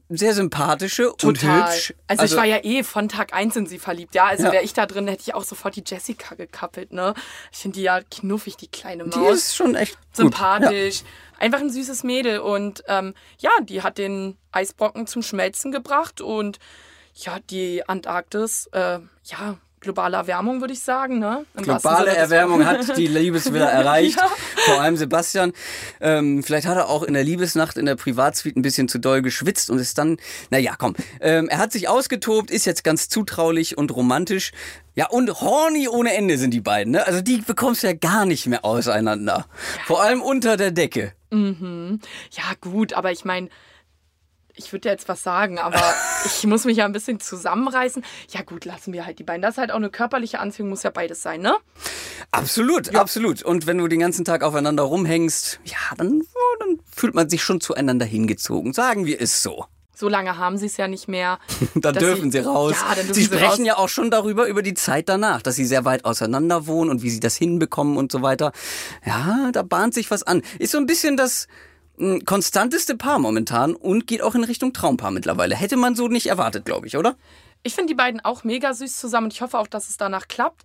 sehr 0.09 0.33
sympathische 0.33 1.13
Total. 1.17 1.27
und 1.27 1.41
hübsch. 1.41 1.93
Also, 2.07 2.21
also, 2.21 2.35
ich 2.35 2.39
war 2.39 2.45
ja 2.45 2.63
eh 2.63 2.83
von 2.83 3.09
Tag 3.09 3.33
eins 3.33 3.55
in 3.55 3.65
sie 3.65 3.79
verliebt, 3.79 4.13
ja. 4.15 4.25
Also 4.25 4.45
ja. 4.45 4.51
wäre 4.51 4.63
ich 4.63 4.73
da 4.73 4.85
drin, 4.85 5.07
hätte 5.07 5.23
ich 5.25 5.33
auch 5.33 5.43
sofort 5.43 5.75
die 5.75 5.83
Jessica 5.85 6.35
gekappelt, 6.35 6.93
ne? 6.93 7.13
Ich 7.51 7.59
finde 7.59 7.79
die 7.79 7.83
ja 7.83 8.01
knuffig, 8.01 8.55
die 8.57 8.67
kleine 8.67 9.05
Maus. 9.05 9.15
Die 9.15 9.33
ist 9.33 9.55
schon 9.55 9.75
echt 9.75 9.97
sympathisch. 10.13 11.01
Ja 11.01 11.07
einfach 11.43 11.59
ein 11.59 11.69
süßes 11.69 12.03
Mädel. 12.03 12.39
Und 12.39 12.83
ähm, 12.87 13.13
ja, 13.37 13.51
die 13.61 13.83
hat 13.83 13.97
den 13.97 14.37
Eisbrocken 14.51 15.07
zum 15.07 15.21
Schmelzen 15.21 15.71
gebracht 15.71 16.21
und 16.21 16.57
ja, 17.15 17.37
die 17.49 17.87
Antarktis, 17.87 18.67
äh, 18.71 18.99
ja, 19.25 19.57
globale 19.83 20.17
Erwärmung, 20.17 20.61
würde 20.61 20.73
ich 20.73 20.79
sagen. 20.79 21.19
Ne? 21.19 21.45
globale 21.55 22.15
Erwärmung 22.15 22.65
hat 22.65 22.97
die 22.97 23.07
Liebesvilla 23.07 23.65
erreicht. 23.69 24.17
ja. 24.17 24.27
Vor 24.65 24.81
allem 24.81 24.97
Sebastian. 24.97 25.53
Ähm, 26.01 26.41
vielleicht 26.41 26.65
hat 26.65 26.77
er 26.77 26.89
auch 26.89 27.03
in 27.03 27.13
der 27.13 27.23
Liebesnacht 27.23 27.77
in 27.77 27.85
der 27.85 27.95
Privatsuite 27.95 28.59
ein 28.59 28.63
bisschen 28.63 28.87
zu 28.87 28.97
doll 28.97 29.21
geschwitzt 29.21 29.69
und 29.69 29.77
ist 29.77 29.97
dann, 29.97 30.17
naja, 30.49 30.73
komm. 30.77 30.95
Ähm, 31.21 31.49
er 31.49 31.59
hat 31.59 31.71
sich 31.71 31.87
ausgetobt, 31.87 32.49
ist 32.49 32.65
jetzt 32.65 32.83
ganz 32.83 33.09
zutraulich 33.09 33.77
und 33.77 33.95
romantisch. 33.95 34.51
Ja, 34.95 35.09
und 35.09 35.41
horny 35.41 35.87
ohne 35.87 36.13
Ende 36.15 36.37
sind 36.37 36.51
die 36.51 36.61
beiden. 36.61 36.93
Ne? 36.93 37.05
Also 37.05 37.21
die 37.21 37.37
bekommst 37.37 37.83
du 37.83 37.87
ja 37.87 37.93
gar 37.93 38.25
nicht 38.25 38.47
mehr 38.47 38.63
auseinander. 38.63 39.45
Vor 39.85 40.01
allem 40.01 40.21
unter 40.21 40.55
der 40.57 40.71
Decke. 40.71 41.13
Mhm. 41.31 41.99
Ja, 42.31 42.43
gut, 42.61 42.93
aber 42.93 43.11
ich 43.11 43.25
meine, 43.25 43.49
ich 44.55 44.71
würde 44.71 44.89
jetzt 44.89 45.07
was 45.07 45.23
sagen, 45.23 45.57
aber 45.59 45.81
ich 46.25 46.43
muss 46.45 46.65
mich 46.65 46.77
ja 46.77 46.85
ein 46.85 46.91
bisschen 46.91 47.19
zusammenreißen. 47.19 48.03
Ja, 48.29 48.41
gut, 48.41 48.65
lassen 48.65 48.93
wir 48.93 49.05
halt 49.05 49.19
die 49.19 49.23
beiden. 49.23 49.41
Das 49.41 49.55
ist 49.55 49.57
halt 49.57 49.71
auch 49.71 49.77
eine 49.77 49.89
körperliche 49.89 50.39
Anziehung, 50.39 50.69
muss 50.69 50.83
ja 50.83 50.91
beides 50.91 51.21
sein, 51.21 51.41
ne? 51.41 51.55
Absolut, 52.31 52.91
ja. 52.91 52.99
absolut. 52.99 53.43
Und 53.43 53.67
wenn 53.67 53.77
du 53.77 53.87
den 53.87 53.99
ganzen 53.99 54.25
Tag 54.25 54.43
aufeinander 54.43 54.83
rumhängst, 54.83 55.59
ja, 55.65 55.95
dann, 55.97 56.23
dann 56.59 56.79
fühlt 56.91 57.15
man 57.15 57.29
sich 57.29 57.43
schon 57.43 57.61
zueinander 57.61 58.05
hingezogen. 58.05 58.73
Sagen 58.73 59.05
wir 59.05 59.19
es 59.21 59.41
so. 59.41 59.65
So 59.95 60.09
lange 60.09 60.37
haben 60.37 60.57
sie 60.57 60.65
es 60.65 60.77
ja 60.77 60.87
nicht 60.87 61.07
mehr. 61.07 61.39
dann 61.75 61.95
dürfen 61.95 62.31
sie, 62.31 62.39
sie 62.41 62.45
raus. 62.45 62.75
Ja, 62.79 62.95
dann 62.95 63.05
dürfen 63.05 63.13
sie 63.13 63.25
sprechen 63.25 63.45
raus. 63.45 63.65
ja 63.65 63.77
auch 63.77 63.89
schon 63.89 64.09
darüber, 64.09 64.47
über 64.47 64.63
die 64.63 64.73
Zeit 64.73 65.07
danach, 65.07 65.41
dass 65.41 65.55
sie 65.55 65.65
sehr 65.65 65.85
weit 65.85 66.05
auseinander 66.05 66.67
wohnen 66.67 66.89
und 66.89 67.03
wie 67.03 67.09
sie 67.09 67.19
das 67.19 67.35
hinbekommen 67.35 67.97
und 67.97 68.11
so 68.11 68.21
weiter. 68.21 68.51
Ja, 69.05 69.51
da 69.51 69.61
bahnt 69.61 69.93
sich 69.93 70.09
was 70.09 70.23
an. 70.23 70.41
Ist 70.57 70.71
so 70.71 70.79
ein 70.79 70.87
bisschen 70.87 71.15
das 71.15 71.47
konstanteste 72.25 72.97
Paar 72.97 73.19
momentan 73.19 73.75
und 73.75 74.07
geht 74.07 74.21
auch 74.21 74.35
in 74.35 74.43
Richtung 74.43 74.73
Traumpaar 74.73 75.11
mittlerweile. 75.11 75.55
Hätte 75.55 75.77
man 75.77 75.95
so 75.95 76.07
nicht 76.07 76.27
erwartet, 76.27 76.65
glaube 76.65 76.87
ich, 76.87 76.97
oder? 76.97 77.15
Ich 77.63 77.75
finde 77.75 77.87
die 77.87 77.95
beiden 77.95 78.19
auch 78.19 78.43
mega 78.43 78.73
süß 78.73 78.99
zusammen 78.99 79.25
und 79.25 79.33
ich 79.33 79.41
hoffe 79.41 79.57
auch, 79.57 79.67
dass 79.67 79.89
es 79.89 79.97
danach 79.97 80.27
klappt. 80.27 80.63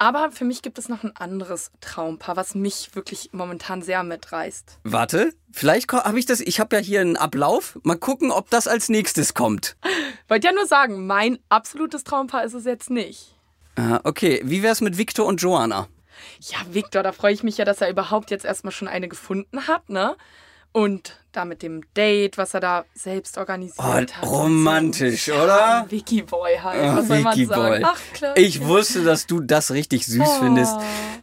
Aber 0.00 0.30
für 0.30 0.44
mich 0.44 0.62
gibt 0.62 0.78
es 0.78 0.88
noch 0.88 1.02
ein 1.02 1.16
anderes 1.16 1.72
Traumpaar, 1.80 2.36
was 2.36 2.54
mich 2.54 2.94
wirklich 2.94 3.30
momentan 3.32 3.82
sehr 3.82 4.04
mitreißt. 4.04 4.78
Warte, 4.84 5.32
vielleicht 5.50 5.92
habe 5.92 6.18
ich 6.20 6.26
das. 6.26 6.40
Ich 6.40 6.60
habe 6.60 6.76
ja 6.76 6.82
hier 6.82 7.00
einen 7.00 7.16
Ablauf. 7.16 7.80
Mal 7.82 7.96
gucken, 7.96 8.30
ob 8.30 8.48
das 8.48 8.68
als 8.68 8.88
nächstes 8.88 9.34
kommt. 9.34 9.76
Wollte 10.28 10.46
ja 10.46 10.52
nur 10.52 10.66
sagen, 10.66 11.08
mein 11.08 11.40
absolutes 11.48 12.04
Traumpaar 12.04 12.44
ist 12.44 12.54
es 12.54 12.64
jetzt 12.64 12.90
nicht. 12.90 13.34
Ah, 13.74 13.98
okay, 14.04 14.40
wie 14.44 14.62
wär's 14.62 14.80
mit 14.80 14.98
Victor 14.98 15.26
und 15.26 15.42
Joanna? 15.42 15.88
Ja, 16.40 16.58
Victor, 16.70 17.02
da 17.02 17.10
freue 17.10 17.32
ich 17.32 17.42
mich 17.42 17.58
ja, 17.58 17.64
dass 17.64 17.80
er 17.80 17.90
überhaupt 17.90 18.30
jetzt 18.30 18.44
erstmal 18.44 18.72
schon 18.72 18.88
eine 18.88 19.08
gefunden 19.08 19.66
hat, 19.66 19.88
ne? 19.88 20.16
Und 20.78 21.16
da 21.32 21.44
mit 21.44 21.62
dem 21.62 21.82
Date, 21.94 22.38
was 22.38 22.54
er 22.54 22.60
da 22.60 22.84
selbst 22.94 23.38
organisiert 23.38 23.78
oh, 23.78 23.84
hat. 23.84 24.12
Romantisch, 24.22 25.26
so. 25.26 25.34
oder? 25.34 25.46
Ja, 25.46 25.86
Vicky 25.88 26.22
Boy 26.22 26.56
halt. 26.62 26.80
Oh, 26.82 26.96
was 26.96 27.08
Vicky 27.08 27.46
Boy. 27.46 27.82
Ach, 27.84 28.00
klar. 28.14 28.36
Ich 28.36 28.64
wusste, 28.64 29.04
dass 29.04 29.26
du 29.26 29.40
das 29.40 29.70
richtig 29.70 30.06
süß 30.06 30.22
oh. 30.26 30.40
findest. 30.40 30.74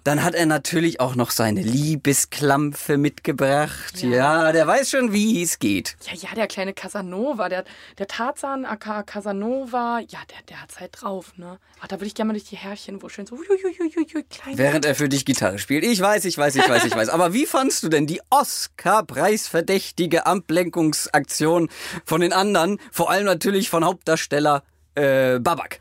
Dann 0.03 0.23
hat 0.23 0.35
er 0.35 0.45
natürlich 0.45 0.99
auch 0.99 1.15
noch 1.15 1.31
seine 1.31 1.61
Liebesklampfe 1.61 2.97
mitgebracht. 2.97 4.03
Ja. 4.03 4.09
ja, 4.09 4.51
der 4.51 4.67
weiß 4.67 4.91
schon, 4.91 5.11
wie 5.13 5.41
es 5.41 5.57
geht. 5.57 5.97
Ja, 6.03 6.13
ja, 6.13 6.35
der 6.35 6.47
kleine 6.47 6.73
Casanova, 6.73 7.49
der, 7.49 7.65
der 7.97 8.07
Tarzan, 8.07 8.65
aka 8.65 9.01
Casanova, 9.03 9.99
ja, 10.07 10.19
der, 10.29 10.37
der 10.49 10.61
hat's 10.61 10.79
halt 10.79 10.91
drauf, 11.01 11.33
ne? 11.37 11.57
Ach, 11.81 11.87
da 11.87 11.95
würde 11.95 12.05
ich 12.05 12.15
gerne 12.15 12.27
mal 12.27 12.33
durch 12.33 12.49
die 12.49 12.57
Härchen 12.57 13.01
wuscheln. 13.01 13.25
So, 13.25 13.35
uiuiuiui, 13.35 14.23
klein. 14.29 14.57
Während 14.57 14.85
er 14.85 14.95
für 14.95 15.09
dich 15.09 15.25
Gitarre 15.25 15.57
spielt. 15.57 15.83
Ich 15.83 15.99
weiß, 15.99 16.25
ich 16.25 16.37
weiß, 16.37 16.55
ich 16.55 16.69
weiß, 16.69 16.85
ich 16.85 16.95
weiß. 16.95 17.09
Aber 17.15 17.33
wie 17.33 17.45
fandst 17.45 17.83
du 17.83 17.89
denn 17.89 18.05
die 18.07 18.21
Oscar-Preisverdächtige 18.29 19.94
lustige 19.95 20.25
Ablenkungsaktion 20.25 21.69
von 22.03 22.21
den 22.21 22.33
anderen, 22.33 22.79
vor 22.91 23.09
allem 23.09 23.25
natürlich 23.25 23.69
von 23.69 23.85
Hauptdarsteller 23.85 24.63
äh, 24.95 25.39
Babak 25.39 25.79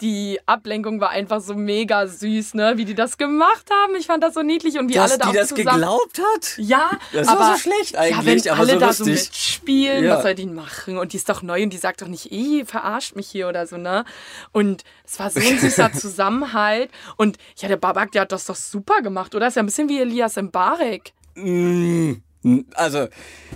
die 0.00 0.38
Ablenkung 0.46 1.00
war 1.00 1.10
einfach 1.10 1.40
so 1.40 1.56
mega 1.56 2.06
süß, 2.06 2.54
ne? 2.54 2.74
Wie 2.76 2.84
die 2.84 2.94
das 2.94 3.18
gemacht 3.18 3.68
haben. 3.68 3.96
Ich 3.96 4.06
fand 4.06 4.22
das 4.22 4.34
so 4.34 4.42
niedlich 4.42 4.78
und 4.78 4.88
wie 4.88 4.94
Dass 4.94 5.10
alle 5.10 5.18
da 5.18 5.30
die 5.32 5.36
das 5.36 5.48
zusammen 5.48 5.80
geglaubt 5.80 6.20
hat? 6.20 6.54
Ja, 6.56 6.92
das 7.12 7.26
aber, 7.26 7.40
war 7.40 7.56
so 7.56 7.62
schlecht 7.62 7.96
eigentlich, 7.96 8.44
ja, 8.44 8.52
wenn 8.52 8.60
alle 8.60 8.74
so 8.74 8.78
da 8.78 8.92
so 8.92 9.04
mitspielen, 9.06 10.04
ja. 10.04 10.14
was 10.14 10.22
soll 10.22 10.36
die 10.36 10.46
machen? 10.46 10.98
Und 10.98 11.14
die 11.14 11.16
ist 11.16 11.28
doch 11.28 11.42
neu 11.42 11.64
und 11.64 11.72
die 11.72 11.78
sagt 11.78 12.00
doch 12.00 12.06
nicht, 12.06 12.30
eh, 12.30 12.64
verarscht 12.64 13.16
mich 13.16 13.28
hier 13.28 13.48
oder 13.48 13.66
so, 13.66 13.76
ne? 13.76 14.04
Und 14.52 14.84
es 15.04 15.18
war 15.18 15.32
so 15.32 15.40
ein 15.40 15.58
süßer 15.58 15.92
Zusammenhalt. 15.92 16.92
Und 17.16 17.36
ja, 17.56 17.66
der 17.66 17.76
Babak, 17.76 18.12
der 18.12 18.22
hat 18.22 18.30
das 18.30 18.44
doch 18.44 18.54
super 18.54 19.02
gemacht, 19.02 19.34
oder? 19.34 19.48
Ist 19.48 19.56
ja 19.56 19.64
ein 19.64 19.66
bisschen 19.66 19.88
wie 19.88 20.00
Elias 20.00 20.36
Mbarek. 20.36 21.12
Mm. 21.34 22.18
Also, 22.74 23.08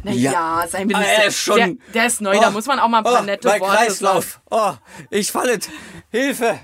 naja, 0.03 0.33
ja, 0.33 0.65
sein 0.69 0.89
bisschen. 0.89 1.05
Ah, 1.05 1.23
ist 1.23 1.39
schon, 1.39 1.57
der, 1.57 1.77
der, 1.95 2.07
ist 2.07 2.21
neu, 2.21 2.37
oh, 2.37 2.41
da 2.41 2.51
muss 2.51 2.67
man 2.67 2.81
auch 2.81 2.89
mal 2.89 2.99
ein 2.99 3.05
paar 3.05 3.21
oh, 3.21 3.25
nette 3.25 3.47
mein 3.47 3.61
Worte 3.61 3.77
Kreislauf. 3.77 4.41
Sagen. 4.51 4.81
Oh, 4.81 5.07
ich 5.11 5.31
falle. 5.31 5.59
Hilfe. 6.11 6.59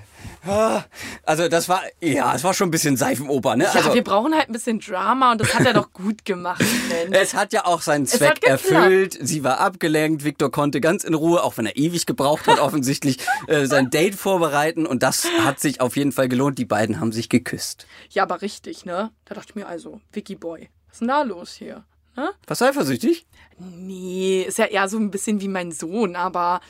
Also 1.25 1.49
das 1.49 1.67
war, 1.67 1.81
ja, 1.99 2.33
es 2.33 2.43
war 2.43 2.53
schon 2.53 2.69
ein 2.69 2.71
bisschen 2.71 2.95
Seifenoper, 2.95 3.55
ne? 3.57 3.65
Ja, 3.65 3.71
also, 3.71 3.93
wir 3.93 4.03
brauchen 4.03 4.33
halt 4.33 4.49
ein 4.49 4.53
bisschen 4.53 4.79
Drama 4.79 5.33
und 5.33 5.41
das 5.41 5.53
hat 5.53 5.65
er 5.65 5.73
doch 5.73 5.91
gut 5.93 6.23
gemacht, 6.23 6.63
Mensch. 6.89 7.17
es 7.17 7.33
hat 7.33 7.51
ja 7.51 7.65
auch 7.65 7.81
seinen 7.81 8.05
Zweck 8.05 8.43
erfüllt. 8.43 9.17
Sie 9.19 9.43
war 9.43 9.59
abgelenkt. 9.59 10.23
Victor 10.23 10.49
konnte 10.49 10.79
ganz 10.79 11.03
in 11.03 11.13
Ruhe, 11.13 11.43
auch 11.43 11.57
wenn 11.57 11.65
er 11.65 11.75
ewig 11.75 12.05
gebraucht 12.05 12.47
hat, 12.47 12.59
offensichtlich 12.59 13.17
äh, 13.47 13.65
sein 13.65 13.89
Date 13.89 14.15
vorbereiten. 14.15 14.85
Und 14.85 15.03
das 15.03 15.27
hat 15.43 15.59
sich 15.59 15.81
auf 15.81 15.97
jeden 15.97 16.13
Fall 16.13 16.29
gelohnt. 16.29 16.57
Die 16.57 16.65
beiden 16.65 17.01
haben 17.01 17.11
sich 17.11 17.27
geküsst. 17.27 17.85
Ja, 18.09 18.23
aber 18.23 18.41
richtig, 18.41 18.85
ne? 18.85 19.11
Da 19.25 19.35
dachte 19.35 19.49
ich 19.49 19.55
mir 19.55 19.67
also, 19.67 19.99
Vicky 20.13 20.35
Boy, 20.35 20.69
was 20.87 20.95
ist 20.95 20.99
denn 21.01 21.09
da 21.09 21.21
los 21.23 21.53
hier? 21.53 21.83
Was 22.47 22.61
eifersüchtig? 22.61 23.25
Nee, 23.57 24.43
ist 24.47 24.57
ja 24.57 24.65
eher 24.65 24.87
so 24.87 24.97
ein 24.97 25.11
bisschen 25.11 25.41
wie 25.41 25.47
mein 25.47 25.71
Sohn, 25.71 26.15
aber 26.15 26.61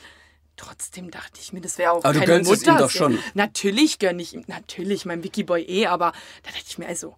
trotzdem 0.56 1.10
dachte 1.10 1.38
ich 1.40 1.52
mir, 1.52 1.60
das 1.60 1.78
wäre 1.78 1.92
auch 1.92 2.04
Aber 2.04 2.12
du 2.12 2.20
keine 2.20 2.32
gönnst 2.32 2.52
es 2.52 2.66
ihm 2.66 2.76
doch 2.76 2.90
schon. 2.90 3.18
Natürlich 3.34 3.98
gönne 3.98 4.20
ich 4.22 4.34
ihm, 4.34 4.44
natürlich, 4.46 5.06
mein 5.06 5.22
Vicky 5.22 5.44
Boy 5.44 5.62
eh, 5.62 5.86
aber 5.86 6.12
da 6.42 6.50
dachte 6.50 6.64
ich 6.66 6.78
mir 6.78 6.86
also, 6.86 7.16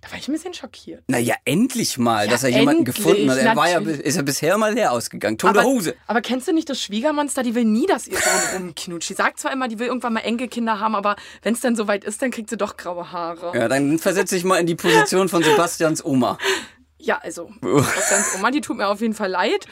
da 0.00 0.12
war 0.12 0.18
ich 0.18 0.28
ein 0.28 0.32
bisschen 0.32 0.54
schockiert. 0.54 1.02
Naja, 1.08 1.34
endlich 1.44 1.98
mal, 1.98 2.26
Ja, 2.26 2.30
dass 2.30 2.44
er 2.44 2.50
jemanden 2.50 2.86
endlich, 2.86 2.96
gefunden 2.96 3.30
hat. 3.30 3.38
Er 3.38 3.56
war 3.56 3.68
ja, 3.68 3.80
ist 3.80 4.14
ja 4.14 4.22
bisher 4.22 4.56
mal 4.56 4.72
leer 4.72 4.92
ausgegangen. 4.92 5.38
Tote 5.38 5.58
aber, 5.58 5.64
Hose. 5.64 5.96
aber 6.06 6.20
kennst 6.20 6.46
du 6.46 6.52
nicht 6.52 6.70
das 6.70 6.80
Schwiegermonster? 6.80 7.42
Die 7.42 7.56
will 7.56 7.64
nie, 7.64 7.86
dass 7.86 8.06
ihr 8.06 8.16
Sohn 8.16 8.54
rumknutscht. 8.62 9.10
Die 9.10 9.14
sagt 9.14 9.40
zwar 9.40 9.52
immer, 9.52 9.66
die 9.66 9.80
will 9.80 9.88
irgendwann 9.88 10.12
mal 10.12 10.20
Enkelkinder 10.20 10.78
haben, 10.78 10.94
aber 10.94 11.16
wenn 11.42 11.54
es 11.54 11.60
dann 11.60 11.74
soweit 11.74 12.04
ist, 12.04 12.22
dann 12.22 12.30
kriegt 12.30 12.48
sie 12.48 12.56
doch 12.56 12.76
graue 12.76 13.10
Haare. 13.10 13.58
Ja, 13.58 13.66
dann 13.66 13.98
versetze 13.98 14.36
ich 14.36 14.44
mal 14.44 14.58
in 14.58 14.66
die 14.66 14.76
Position 14.76 15.28
von 15.28 15.42
Sebastians 15.42 16.04
Oma. 16.04 16.38
Ja, 16.98 17.18
also, 17.22 17.50
Sebastians 17.62 18.34
Oma, 18.38 18.50
die 18.50 18.60
tut 18.60 18.76
mir 18.76 18.88
auf 18.88 19.00
jeden 19.00 19.14
Fall 19.14 19.30
leid. 19.30 19.66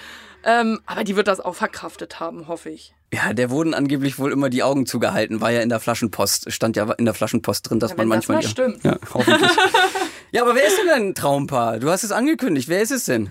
Ähm, 0.44 0.80
aber 0.86 1.02
die 1.02 1.16
wird 1.16 1.26
das 1.26 1.40
auch 1.40 1.54
verkraftet 1.56 2.20
haben, 2.20 2.46
hoffe 2.46 2.70
ich. 2.70 2.94
Ja, 3.12 3.32
der 3.32 3.50
wurden 3.50 3.74
angeblich 3.74 4.18
wohl 4.18 4.30
immer 4.32 4.48
die 4.48 4.62
Augen 4.62 4.86
zugehalten, 4.86 5.40
war 5.40 5.50
ja 5.50 5.60
in 5.60 5.68
der 5.68 5.80
Flaschenpost, 5.80 6.52
stand 6.52 6.76
ja 6.76 6.90
in 6.92 7.04
der 7.04 7.14
Flaschenpost 7.14 7.68
drin, 7.68 7.80
dass 7.80 7.92
Ja, 7.92 7.96
man 7.96 8.10
wenn 8.10 8.18
das 8.20 8.28
manchmal. 8.28 8.36
mal 8.42 8.48
stimmt. 8.48 8.84
Ja, 8.84 8.96
hoffentlich. 9.12 9.50
ja, 10.32 10.42
aber 10.42 10.54
wer 10.54 10.66
ist 10.66 10.78
denn 10.78 10.86
dein 10.86 11.14
Traumpaar? 11.14 11.78
Du 11.80 11.90
hast 11.90 12.04
es 12.04 12.12
angekündigt. 12.12 12.68
Wer 12.68 12.80
ist 12.80 12.92
es 12.92 13.06
denn? 13.06 13.30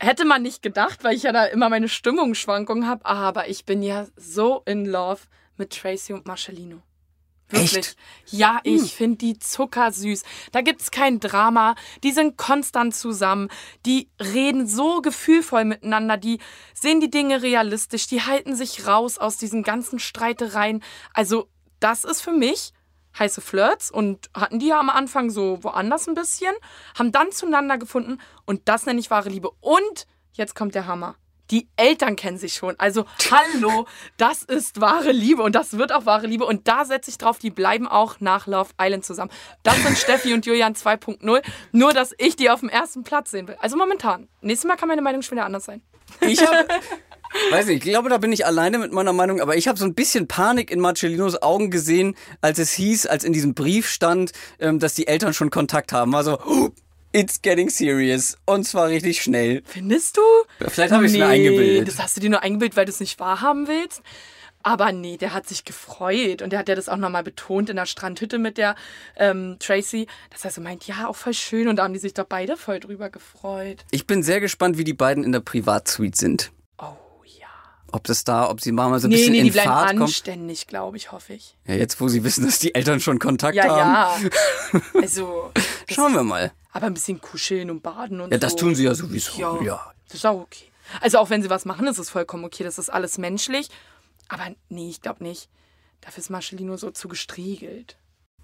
Hätte 0.00 0.24
man 0.24 0.42
nicht 0.42 0.62
gedacht, 0.62 1.04
weil 1.04 1.14
ich 1.14 1.24
ja 1.24 1.32
da 1.32 1.44
immer 1.44 1.68
meine 1.68 1.88
Stimmungsschwankungen 1.88 2.88
habe, 2.88 3.04
aber 3.06 3.48
ich 3.48 3.64
bin 3.64 3.82
ja 3.82 4.06
so 4.16 4.62
in 4.64 4.84
love 4.86 5.20
mit 5.56 5.70
Tracy 5.76 6.12
und 6.12 6.26
Marcelino. 6.26 6.82
Wirklich. 7.48 7.76
Echt? 7.76 7.96
Ja, 8.26 8.60
ich 8.62 8.94
finde 8.94 9.16
die 9.18 9.38
zuckersüß. 9.38 10.22
Da 10.52 10.60
gibt's 10.60 10.90
kein 10.90 11.18
Drama. 11.18 11.76
Die 12.02 12.12
sind 12.12 12.36
konstant 12.36 12.94
zusammen. 12.94 13.48
Die 13.86 14.10
reden 14.20 14.66
so 14.66 15.00
gefühlvoll 15.00 15.64
miteinander. 15.64 16.18
Die 16.18 16.40
sehen 16.74 17.00
die 17.00 17.10
Dinge 17.10 17.42
realistisch. 17.42 18.06
Die 18.06 18.22
halten 18.22 18.54
sich 18.54 18.86
raus 18.86 19.16
aus 19.16 19.38
diesen 19.38 19.62
ganzen 19.62 19.98
Streitereien. 19.98 20.82
Also, 21.14 21.48
das 21.80 22.04
ist 22.04 22.20
für 22.20 22.32
mich 22.32 22.72
heiße 23.18 23.40
Flirts 23.40 23.90
und 23.90 24.30
hatten 24.34 24.58
die 24.58 24.68
ja 24.68 24.78
am 24.78 24.90
Anfang 24.90 25.30
so 25.30 25.62
woanders 25.62 26.08
ein 26.08 26.14
bisschen, 26.14 26.54
haben 26.96 27.12
dann 27.12 27.32
zueinander 27.32 27.78
gefunden 27.78 28.20
und 28.46 28.68
das 28.68 28.86
nenne 28.86 29.00
ich 29.00 29.10
wahre 29.10 29.28
Liebe. 29.28 29.50
Und 29.60 30.06
jetzt 30.32 30.54
kommt 30.54 30.74
der 30.74 30.86
Hammer. 30.86 31.16
Die 31.50 31.68
Eltern 31.76 32.16
kennen 32.16 32.38
sich 32.38 32.54
schon. 32.54 32.74
Also, 32.78 33.06
hallo, 33.30 33.86
das 34.16 34.42
ist 34.42 34.80
wahre 34.80 35.12
Liebe 35.12 35.42
und 35.42 35.54
das 35.54 35.78
wird 35.78 35.92
auch 35.92 36.04
wahre 36.06 36.26
Liebe. 36.26 36.44
Und 36.44 36.68
da 36.68 36.84
setze 36.84 37.10
ich 37.10 37.18
drauf, 37.18 37.38
die 37.38 37.50
bleiben 37.50 37.88
auch 37.88 38.20
nach 38.20 38.46
Love 38.46 38.70
Island 38.80 39.04
zusammen. 39.04 39.30
Das 39.62 39.76
sind 39.82 39.96
Steffi 39.96 40.34
und 40.34 40.44
Julian 40.46 40.74
2.0. 40.74 41.42
Nur, 41.72 41.92
dass 41.92 42.14
ich 42.18 42.36
die 42.36 42.50
auf 42.50 42.60
dem 42.60 42.68
ersten 42.68 43.02
Platz 43.02 43.30
sehen 43.30 43.48
will. 43.48 43.56
Also 43.60 43.76
momentan. 43.76 44.28
Nächstes 44.40 44.68
Mal 44.68 44.76
kann 44.76 44.88
meine 44.88 45.02
Meinung 45.02 45.22
schon 45.22 45.36
wieder 45.36 45.46
anders 45.46 45.64
sein. 45.64 45.82
Ich 46.20 46.40
habe, 46.46 46.66
weiß 47.50 47.66
nicht, 47.66 47.76
ich 47.76 47.82
glaube, 47.82 48.08
da 48.08 48.18
bin 48.18 48.32
ich 48.32 48.46
alleine 48.46 48.78
mit 48.78 48.92
meiner 48.92 49.12
Meinung, 49.12 49.40
aber 49.40 49.56
ich 49.56 49.68
habe 49.68 49.78
so 49.78 49.84
ein 49.84 49.94
bisschen 49.94 50.28
Panik 50.28 50.70
in 50.70 50.80
Marcellinos 50.80 51.40
Augen 51.42 51.70
gesehen, 51.70 52.14
als 52.40 52.58
es 52.58 52.72
hieß, 52.72 53.06
als 53.06 53.24
in 53.24 53.32
diesem 53.32 53.54
Brief 53.54 53.88
stand, 53.88 54.32
ähm, 54.58 54.78
dass 54.78 54.94
die 54.94 55.06
Eltern 55.06 55.34
schon 55.34 55.50
Kontakt 55.50 55.92
haben. 55.92 56.12
War 56.12 56.24
so, 56.24 56.38
"Oh, 56.46 56.70
it's 57.12 57.40
getting 57.42 57.68
serious. 57.70 58.36
Und 58.44 58.64
zwar 58.64 58.88
richtig 58.88 59.22
schnell. 59.22 59.62
Findest 59.64 60.16
du? 60.16 60.20
Vielleicht 60.68 60.92
habe 60.92 61.06
ich 61.06 61.12
es 61.12 61.18
mir 61.18 61.26
eingebildet. 61.26 61.88
Das 61.88 61.98
hast 62.02 62.16
du 62.16 62.20
dir 62.20 62.30
nur 62.30 62.42
eingebildet, 62.42 62.76
weil 62.76 62.84
du 62.86 62.90
es 62.92 63.00
nicht 63.00 63.18
wahrhaben 63.20 63.66
willst. 63.68 64.02
Aber 64.64 64.90
nee, 64.92 65.16
der 65.16 65.32
hat 65.32 65.46
sich 65.46 65.64
gefreut 65.64 66.42
und 66.42 66.50
der 66.50 66.58
hat 66.58 66.68
ja 66.68 66.74
das 66.74 66.88
auch 66.88 66.96
nochmal 66.96 67.22
betont 67.22 67.70
in 67.70 67.76
der 67.76 67.86
Strandhütte 67.86 68.38
mit 68.38 68.58
der 68.58 68.74
ähm, 69.16 69.56
Tracy, 69.60 70.08
dass 70.30 70.44
er 70.44 70.50
so 70.50 70.60
meint, 70.60 70.86
ja, 70.86 71.06
auch 71.08 71.14
voll 71.16 71.32
schön 71.32 71.68
und 71.68 71.76
da 71.76 71.84
haben 71.84 71.94
die 71.94 72.00
sich 72.00 72.12
doch 72.12 72.24
beide 72.28 72.56
voll 72.56 72.80
drüber 72.80 73.08
gefreut. 73.08 73.84
Ich 73.92 74.06
bin 74.06 74.22
sehr 74.24 74.40
gespannt, 74.40 74.76
wie 74.76 74.84
die 74.84 74.94
beiden 74.94 75.22
in 75.22 75.30
der 75.32 75.40
Privatsuite 75.40 76.18
sind. 76.18 76.50
Oh 76.76 76.96
ja. 77.24 77.46
Ob 77.92 78.04
das 78.04 78.24
da, 78.24 78.50
ob 78.50 78.60
sie 78.60 78.72
mal 78.72 78.98
so 78.98 79.06
ein 79.06 79.10
Nee, 79.10 79.16
bisschen 79.18 79.32
nee, 79.32 79.38
in 79.38 79.44
die 79.44 79.50
bleiben 79.52 79.68
Fahrt 79.70 79.90
anständig, 79.90 80.66
glaube 80.66 80.96
ich, 80.96 81.12
hoffe 81.12 81.34
ich. 81.34 81.56
Ja, 81.66 81.74
jetzt, 81.74 82.00
wo 82.00 82.08
sie 82.08 82.24
wissen, 82.24 82.44
dass 82.44 82.58
die 82.58 82.74
Eltern 82.74 82.98
schon 83.00 83.20
Kontakt 83.20 83.54
Ja, 83.54 83.68
haben. 83.68 84.24
ja. 84.24 84.80
Also, 85.00 85.52
das, 85.54 85.64
Schauen 85.94 86.12
wir 86.14 86.22
mal. 86.22 86.52
aber 86.72 86.86
ein 86.86 86.94
bisschen 86.94 87.20
kuscheln 87.20 87.70
und 87.70 87.82
baden 87.82 88.20
und 88.20 88.30
Ja, 88.30 88.36
so. 88.36 88.40
das 88.40 88.56
tun 88.56 88.74
sie 88.74 88.84
ja 88.84 88.94
sowieso. 88.94 89.38
Ja, 89.38 89.62
ja. 89.62 89.92
das 90.08 90.16
ist 90.16 90.26
auch 90.26 90.40
okay. 90.40 90.66
Also 91.00 91.18
auch 91.18 91.28
wenn 91.30 91.42
sie 91.42 91.50
was 91.50 91.64
machen, 91.64 91.86
ist 91.86 91.98
es 91.98 92.10
vollkommen 92.10 92.44
okay. 92.44 92.64
Das 92.64 92.78
ist 92.78 92.88
alles 92.88 93.18
menschlich. 93.18 93.68
Aber 94.28 94.44
nee, 94.68 94.88
ich 94.88 95.00
glaube 95.00 95.22
nicht. 95.24 95.48
Dafür 96.00 96.22
ist 96.22 96.30
Marcelino 96.30 96.76
so 96.76 96.90
zu 96.90 97.08
gestriegelt. 97.08 97.96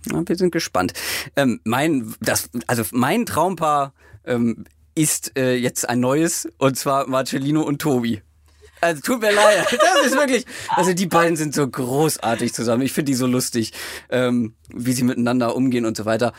Na, 0.07 0.23
wir 0.27 0.37
sind 0.37 0.51
gespannt. 0.51 0.93
Ähm, 1.37 1.61
mein, 1.65 2.15
das, 2.21 2.51
also 2.67 2.83
mein 2.93 3.25
Traumpaar 3.27 3.95
ähm, 4.25 4.65
ist 4.95 5.37
äh, 5.39 5.55
jetzt 5.55 5.89
ein 5.89 6.01
neues, 6.01 6.49
und 6.59 6.77
zwar 6.79 7.07
Marcellino 7.09 7.63
und 7.63 7.81
Tobi. 7.81 8.23
Also 8.81 9.01
tut 9.01 9.21
mir 9.23 9.33
leid, 9.33 9.67
das 9.71 10.07
ist 10.07 10.17
wirklich, 10.17 10.45
also 10.69 10.93
die 10.93 11.07
beiden 11.07 11.37
sind 11.37 11.55
so 11.55 11.67
großartig 11.67 12.53
zusammen. 12.53 12.83
Ich 12.83 12.93
finde 12.93 13.13
die 13.13 13.17
so 13.17 13.27
lustig, 13.27 13.73
ähm, 14.11 14.55
wie 14.69 14.93
sie 14.93 15.05
miteinander 15.05 15.57
umgehen 15.57 15.87
und 15.87 15.97
so 15.97 16.05
weiter. 16.05 16.35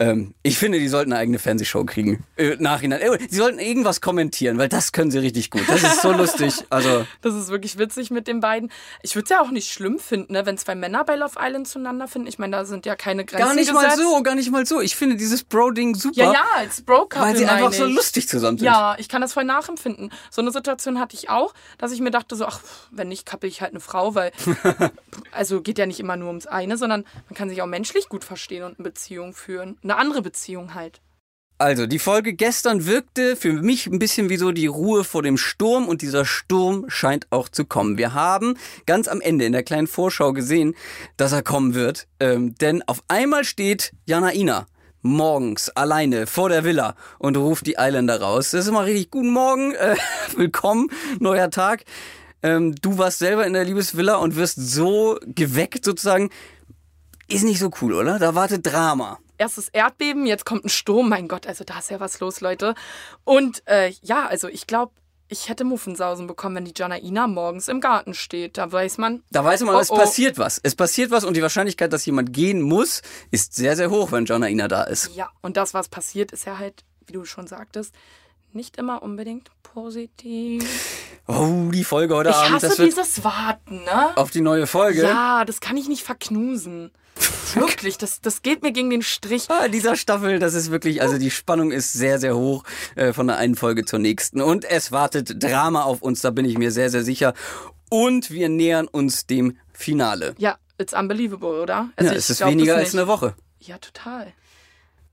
Ähm, 0.00 0.34
ich 0.42 0.58
finde, 0.58 0.78
die 0.78 0.88
sollten 0.88 1.12
eine 1.12 1.20
eigene 1.20 1.38
Fernsehshow 1.38 1.84
kriegen. 1.84 2.24
Äh, 2.36 2.56
nachhinein. 2.58 3.00
Äh, 3.00 3.18
Sie 3.28 3.36
sollten 3.36 3.58
irgendwas 3.58 4.00
kommentieren, 4.00 4.56
weil 4.58 4.68
das 4.68 4.92
können 4.92 5.10
sie 5.10 5.18
richtig 5.18 5.50
gut. 5.50 5.62
Das 5.68 5.82
ist 5.82 6.02
so 6.02 6.12
lustig. 6.12 6.54
Also, 6.70 7.04
Das 7.22 7.34
ist 7.34 7.48
wirklich 7.48 7.78
witzig 7.78 8.10
mit 8.10 8.28
den 8.28 8.40
beiden. 8.40 8.70
Ich 9.02 9.14
würde 9.16 9.24
es 9.24 9.30
ja 9.30 9.40
auch 9.40 9.50
nicht 9.50 9.72
schlimm 9.72 9.98
finden, 9.98 10.34
ne, 10.34 10.46
wenn 10.46 10.56
zwei 10.56 10.74
Männer 10.74 11.04
bei 11.04 11.16
Love 11.16 11.34
Island 11.40 11.66
zueinander 11.66 12.06
finden. 12.06 12.28
Ich 12.28 12.38
meine, 12.38 12.56
da 12.56 12.64
sind 12.64 12.86
ja 12.86 12.94
keine 12.94 13.24
Grenzen 13.24 13.46
gar 13.46 13.54
nicht 13.54 13.72
mal 13.72 13.84
gesetzt. 13.84 14.02
so, 14.02 14.22
gar 14.22 14.34
nicht 14.34 14.50
mal 14.50 14.66
so. 14.66 14.80
Ich 14.80 14.94
finde 14.94 15.16
dieses 15.16 15.42
Bro-Ding 15.42 15.94
super, 15.96 16.16
Ja, 16.16 16.32
ja, 16.32 16.44
als 16.56 16.82
Bro-Couple 16.82 17.28
weil 17.28 17.36
sie 17.36 17.46
einfach 17.46 17.72
so 17.72 17.84
lustig 17.84 18.28
zusammen 18.28 18.58
sind. 18.58 18.66
Ja, 18.66 18.94
ich 18.98 19.08
kann 19.08 19.20
das 19.20 19.32
voll 19.32 19.44
nachempfinden. 19.44 20.12
So 20.30 20.42
eine 20.42 20.52
Situation 20.52 21.00
hatte 21.00 21.16
ich 21.16 21.28
auch, 21.28 21.54
dass 21.78 21.90
ich 21.92 22.00
mir 22.00 22.10
dachte 22.10 22.36
so, 22.36 22.46
ach, 22.46 22.60
wenn 22.90 23.08
nicht, 23.08 23.26
kappe 23.26 23.46
ich 23.46 23.60
halt 23.62 23.72
eine 23.72 23.80
Frau, 23.80 24.14
weil 24.14 24.32
also 25.32 25.60
geht 25.60 25.78
ja 25.78 25.86
nicht 25.86 26.00
immer 26.00 26.16
nur 26.16 26.28
ums 26.28 26.46
eine, 26.46 26.76
sondern 26.76 27.04
man 27.28 27.34
kann 27.36 27.48
sich 27.48 27.60
auch 27.62 27.66
menschlich 27.66 28.08
gut 28.08 28.24
verstehen 28.24 28.62
und 28.64 28.78
eine 28.78 28.84
Beziehung 28.84 29.34
führen. 29.34 29.76
Eine 29.88 29.96
andere 29.96 30.20
Beziehung 30.20 30.74
halt. 30.74 31.00
Also, 31.56 31.86
die 31.86 31.98
Folge 31.98 32.34
gestern 32.34 32.84
wirkte 32.84 33.36
für 33.36 33.54
mich 33.54 33.86
ein 33.86 33.98
bisschen 33.98 34.28
wie 34.28 34.36
so 34.36 34.52
die 34.52 34.66
Ruhe 34.66 35.02
vor 35.02 35.22
dem 35.22 35.38
Sturm 35.38 35.88
und 35.88 36.02
dieser 36.02 36.26
Sturm 36.26 36.84
scheint 36.88 37.26
auch 37.30 37.48
zu 37.48 37.64
kommen. 37.64 37.96
Wir 37.96 38.12
haben 38.12 38.58
ganz 38.84 39.08
am 39.08 39.22
Ende 39.22 39.46
in 39.46 39.52
der 39.52 39.62
kleinen 39.62 39.86
Vorschau 39.86 40.34
gesehen, 40.34 40.74
dass 41.16 41.32
er 41.32 41.42
kommen 41.42 41.74
wird, 41.74 42.06
ähm, 42.20 42.54
denn 42.56 42.82
auf 42.86 43.02
einmal 43.08 43.44
steht 43.44 43.92
Janaina 44.04 44.66
morgens 45.00 45.70
alleine 45.70 46.26
vor 46.26 46.50
der 46.50 46.64
Villa 46.64 46.94
und 47.18 47.38
ruft 47.38 47.66
die 47.66 47.76
Islander 47.78 48.20
raus. 48.20 48.50
Das 48.50 48.64
ist 48.64 48.68
immer 48.68 48.84
richtig 48.84 49.10
guten 49.10 49.30
Morgen, 49.30 49.72
äh, 49.72 49.96
willkommen, 50.36 50.90
neuer 51.18 51.50
Tag. 51.50 51.84
Ähm, 52.42 52.74
du 52.74 52.98
warst 52.98 53.20
selber 53.20 53.46
in 53.46 53.54
der 53.54 53.64
Liebesvilla 53.64 54.16
und 54.16 54.36
wirst 54.36 54.56
so 54.56 55.18
geweckt 55.24 55.86
sozusagen. 55.86 56.28
Ist 57.26 57.44
nicht 57.44 57.58
so 57.58 57.70
cool, 57.80 57.94
oder? 57.94 58.18
Da 58.18 58.34
wartet 58.34 58.66
Drama. 58.66 59.18
Erstes 59.38 59.68
Erdbeben, 59.68 60.26
jetzt 60.26 60.44
kommt 60.44 60.64
ein 60.64 60.68
Sturm. 60.68 61.08
Mein 61.08 61.28
Gott, 61.28 61.46
also 61.46 61.64
da 61.64 61.78
ist 61.78 61.90
ja 61.90 62.00
was 62.00 62.20
los, 62.20 62.40
Leute. 62.40 62.74
Und 63.24 63.62
äh, 63.66 63.92
ja, 64.02 64.26
also 64.26 64.48
ich 64.48 64.66
glaube, 64.66 64.92
ich 65.30 65.48
hätte 65.48 65.64
Muffensausen 65.64 66.26
bekommen, 66.26 66.56
wenn 66.56 66.64
die 66.64 66.72
Janaina 66.74 67.26
morgens 67.26 67.68
im 67.68 67.80
Garten 67.80 68.14
steht. 68.14 68.56
Da 68.58 68.72
weiß 68.72 68.98
man, 68.98 69.22
Da 69.30 69.44
weiß 69.44 69.60
man, 69.62 69.74
Oh, 69.76 69.78
es 69.78 69.90
oh. 69.90 69.96
passiert 69.96 70.38
was. 70.38 70.58
Es 70.62 70.74
passiert 70.74 71.10
was 71.10 71.24
und 71.24 71.36
die 71.36 71.42
Wahrscheinlichkeit, 71.42 71.92
dass 71.92 72.04
jemand 72.06 72.32
gehen 72.32 72.62
muss, 72.62 73.02
ist 73.30 73.54
sehr, 73.54 73.76
sehr 73.76 73.90
hoch, 73.90 74.10
wenn 74.10 74.24
Janaina 74.24 74.68
da 74.68 74.84
ist. 74.84 75.14
ja, 75.14 75.28
und 75.42 75.56
das, 75.56 75.74
was 75.74 75.88
passiert, 75.88 76.32
ist 76.32 76.46
ja 76.46 76.58
halt, 76.58 76.82
wie 77.06 77.12
du 77.12 77.24
schon 77.24 77.46
sagtest, 77.46 77.94
nicht 78.54 78.78
immer 78.78 79.02
unbedingt 79.02 79.50
positiv. 79.62 80.64
Oh, 81.26 81.68
die 81.70 81.84
Folge 81.84 82.16
heute 82.16 82.30
Ich 82.30 82.36
Abend, 82.36 82.54
hasse 82.54 82.68
das 82.68 82.76
dieses 82.76 83.22
Warten, 83.22 83.84
ne? 83.84 84.16
auf 84.16 84.30
die 84.30 84.40
neue 84.40 84.66
Folge. 84.66 85.02
Ja, 85.02 85.44
das 85.44 85.60
kann 85.60 85.76
ich 85.76 85.88
nicht 85.88 86.02
verknusen. 86.02 86.90
Wirklich, 87.54 87.98
das, 87.98 88.20
das 88.20 88.42
geht 88.42 88.62
mir 88.62 88.72
gegen 88.72 88.90
den 88.90 89.02
Strich. 89.02 89.46
Ah, 89.48 89.68
dieser 89.68 89.96
Staffel, 89.96 90.38
das 90.38 90.54
ist 90.54 90.70
wirklich, 90.70 91.02
also 91.02 91.18
die 91.18 91.30
Spannung 91.30 91.70
ist 91.72 91.92
sehr, 91.92 92.18
sehr 92.18 92.36
hoch 92.36 92.64
äh, 92.94 93.12
von 93.12 93.26
der 93.26 93.36
einen 93.36 93.54
Folge 93.54 93.84
zur 93.84 93.98
nächsten. 93.98 94.40
Und 94.40 94.64
es 94.64 94.92
wartet 94.92 95.42
Drama 95.42 95.82
auf 95.82 96.02
uns, 96.02 96.20
da 96.20 96.30
bin 96.30 96.44
ich 96.44 96.58
mir 96.58 96.70
sehr, 96.70 96.90
sehr 96.90 97.02
sicher. 97.02 97.34
Und 97.90 98.30
wir 98.30 98.48
nähern 98.48 98.86
uns 98.86 99.26
dem 99.26 99.56
Finale. 99.72 100.34
Ja, 100.38 100.58
it's 100.78 100.92
unbelievable, 100.92 101.62
oder? 101.62 101.90
Also 101.96 102.12
ja, 102.12 102.16
es 102.16 102.30
ist 102.30 102.44
weniger 102.44 102.76
als 102.76 102.94
eine 102.94 103.06
Woche. 103.06 103.34
Ja, 103.60 103.78
total. 103.78 104.32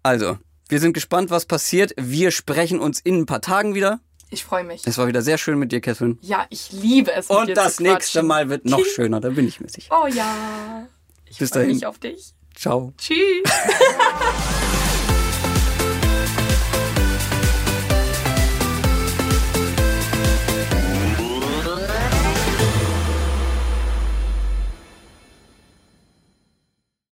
Also, 0.04 0.38
wir 0.70 0.80
sind 0.80 0.94
gespannt, 0.94 1.30
was 1.30 1.46
passiert. 1.46 1.94
Wir 1.98 2.32
sprechen 2.32 2.80
uns 2.80 3.00
in 3.00 3.22
ein 3.22 3.26
paar 3.26 3.42
Tagen 3.42 3.76
wieder. 3.76 4.00
Ich 4.30 4.44
freue 4.44 4.64
mich. 4.64 4.82
Es 4.86 4.98
war 4.98 5.08
wieder 5.08 5.22
sehr 5.22 5.38
schön 5.38 5.58
mit 5.60 5.72
dir, 5.72 5.82
Catherine. 5.82 6.18
Ja, 6.22 6.46
ich 6.50 6.72
liebe 6.72 7.14
es. 7.14 7.28
Und 7.28 7.56
das 7.56 7.80
nächste. 7.80 8.24
Mal 8.24 8.50
wird 8.50 8.66
noch 8.66 8.84
schöner, 8.84 9.22
da 9.22 9.30
bin 9.30 9.48
ich 9.48 9.60
mir 9.62 9.70
sicher. 9.70 9.96
Oh 10.04 10.08
ja. 10.08 10.88
Ich 11.36 11.40
Bis 11.40 11.50
freue 11.50 11.64
dahin. 11.64 11.76
mich 11.76 11.86
auf 11.86 12.00
dich. 12.00 12.34
Ciao. 12.56 12.94
Tschüss. 12.98 13.18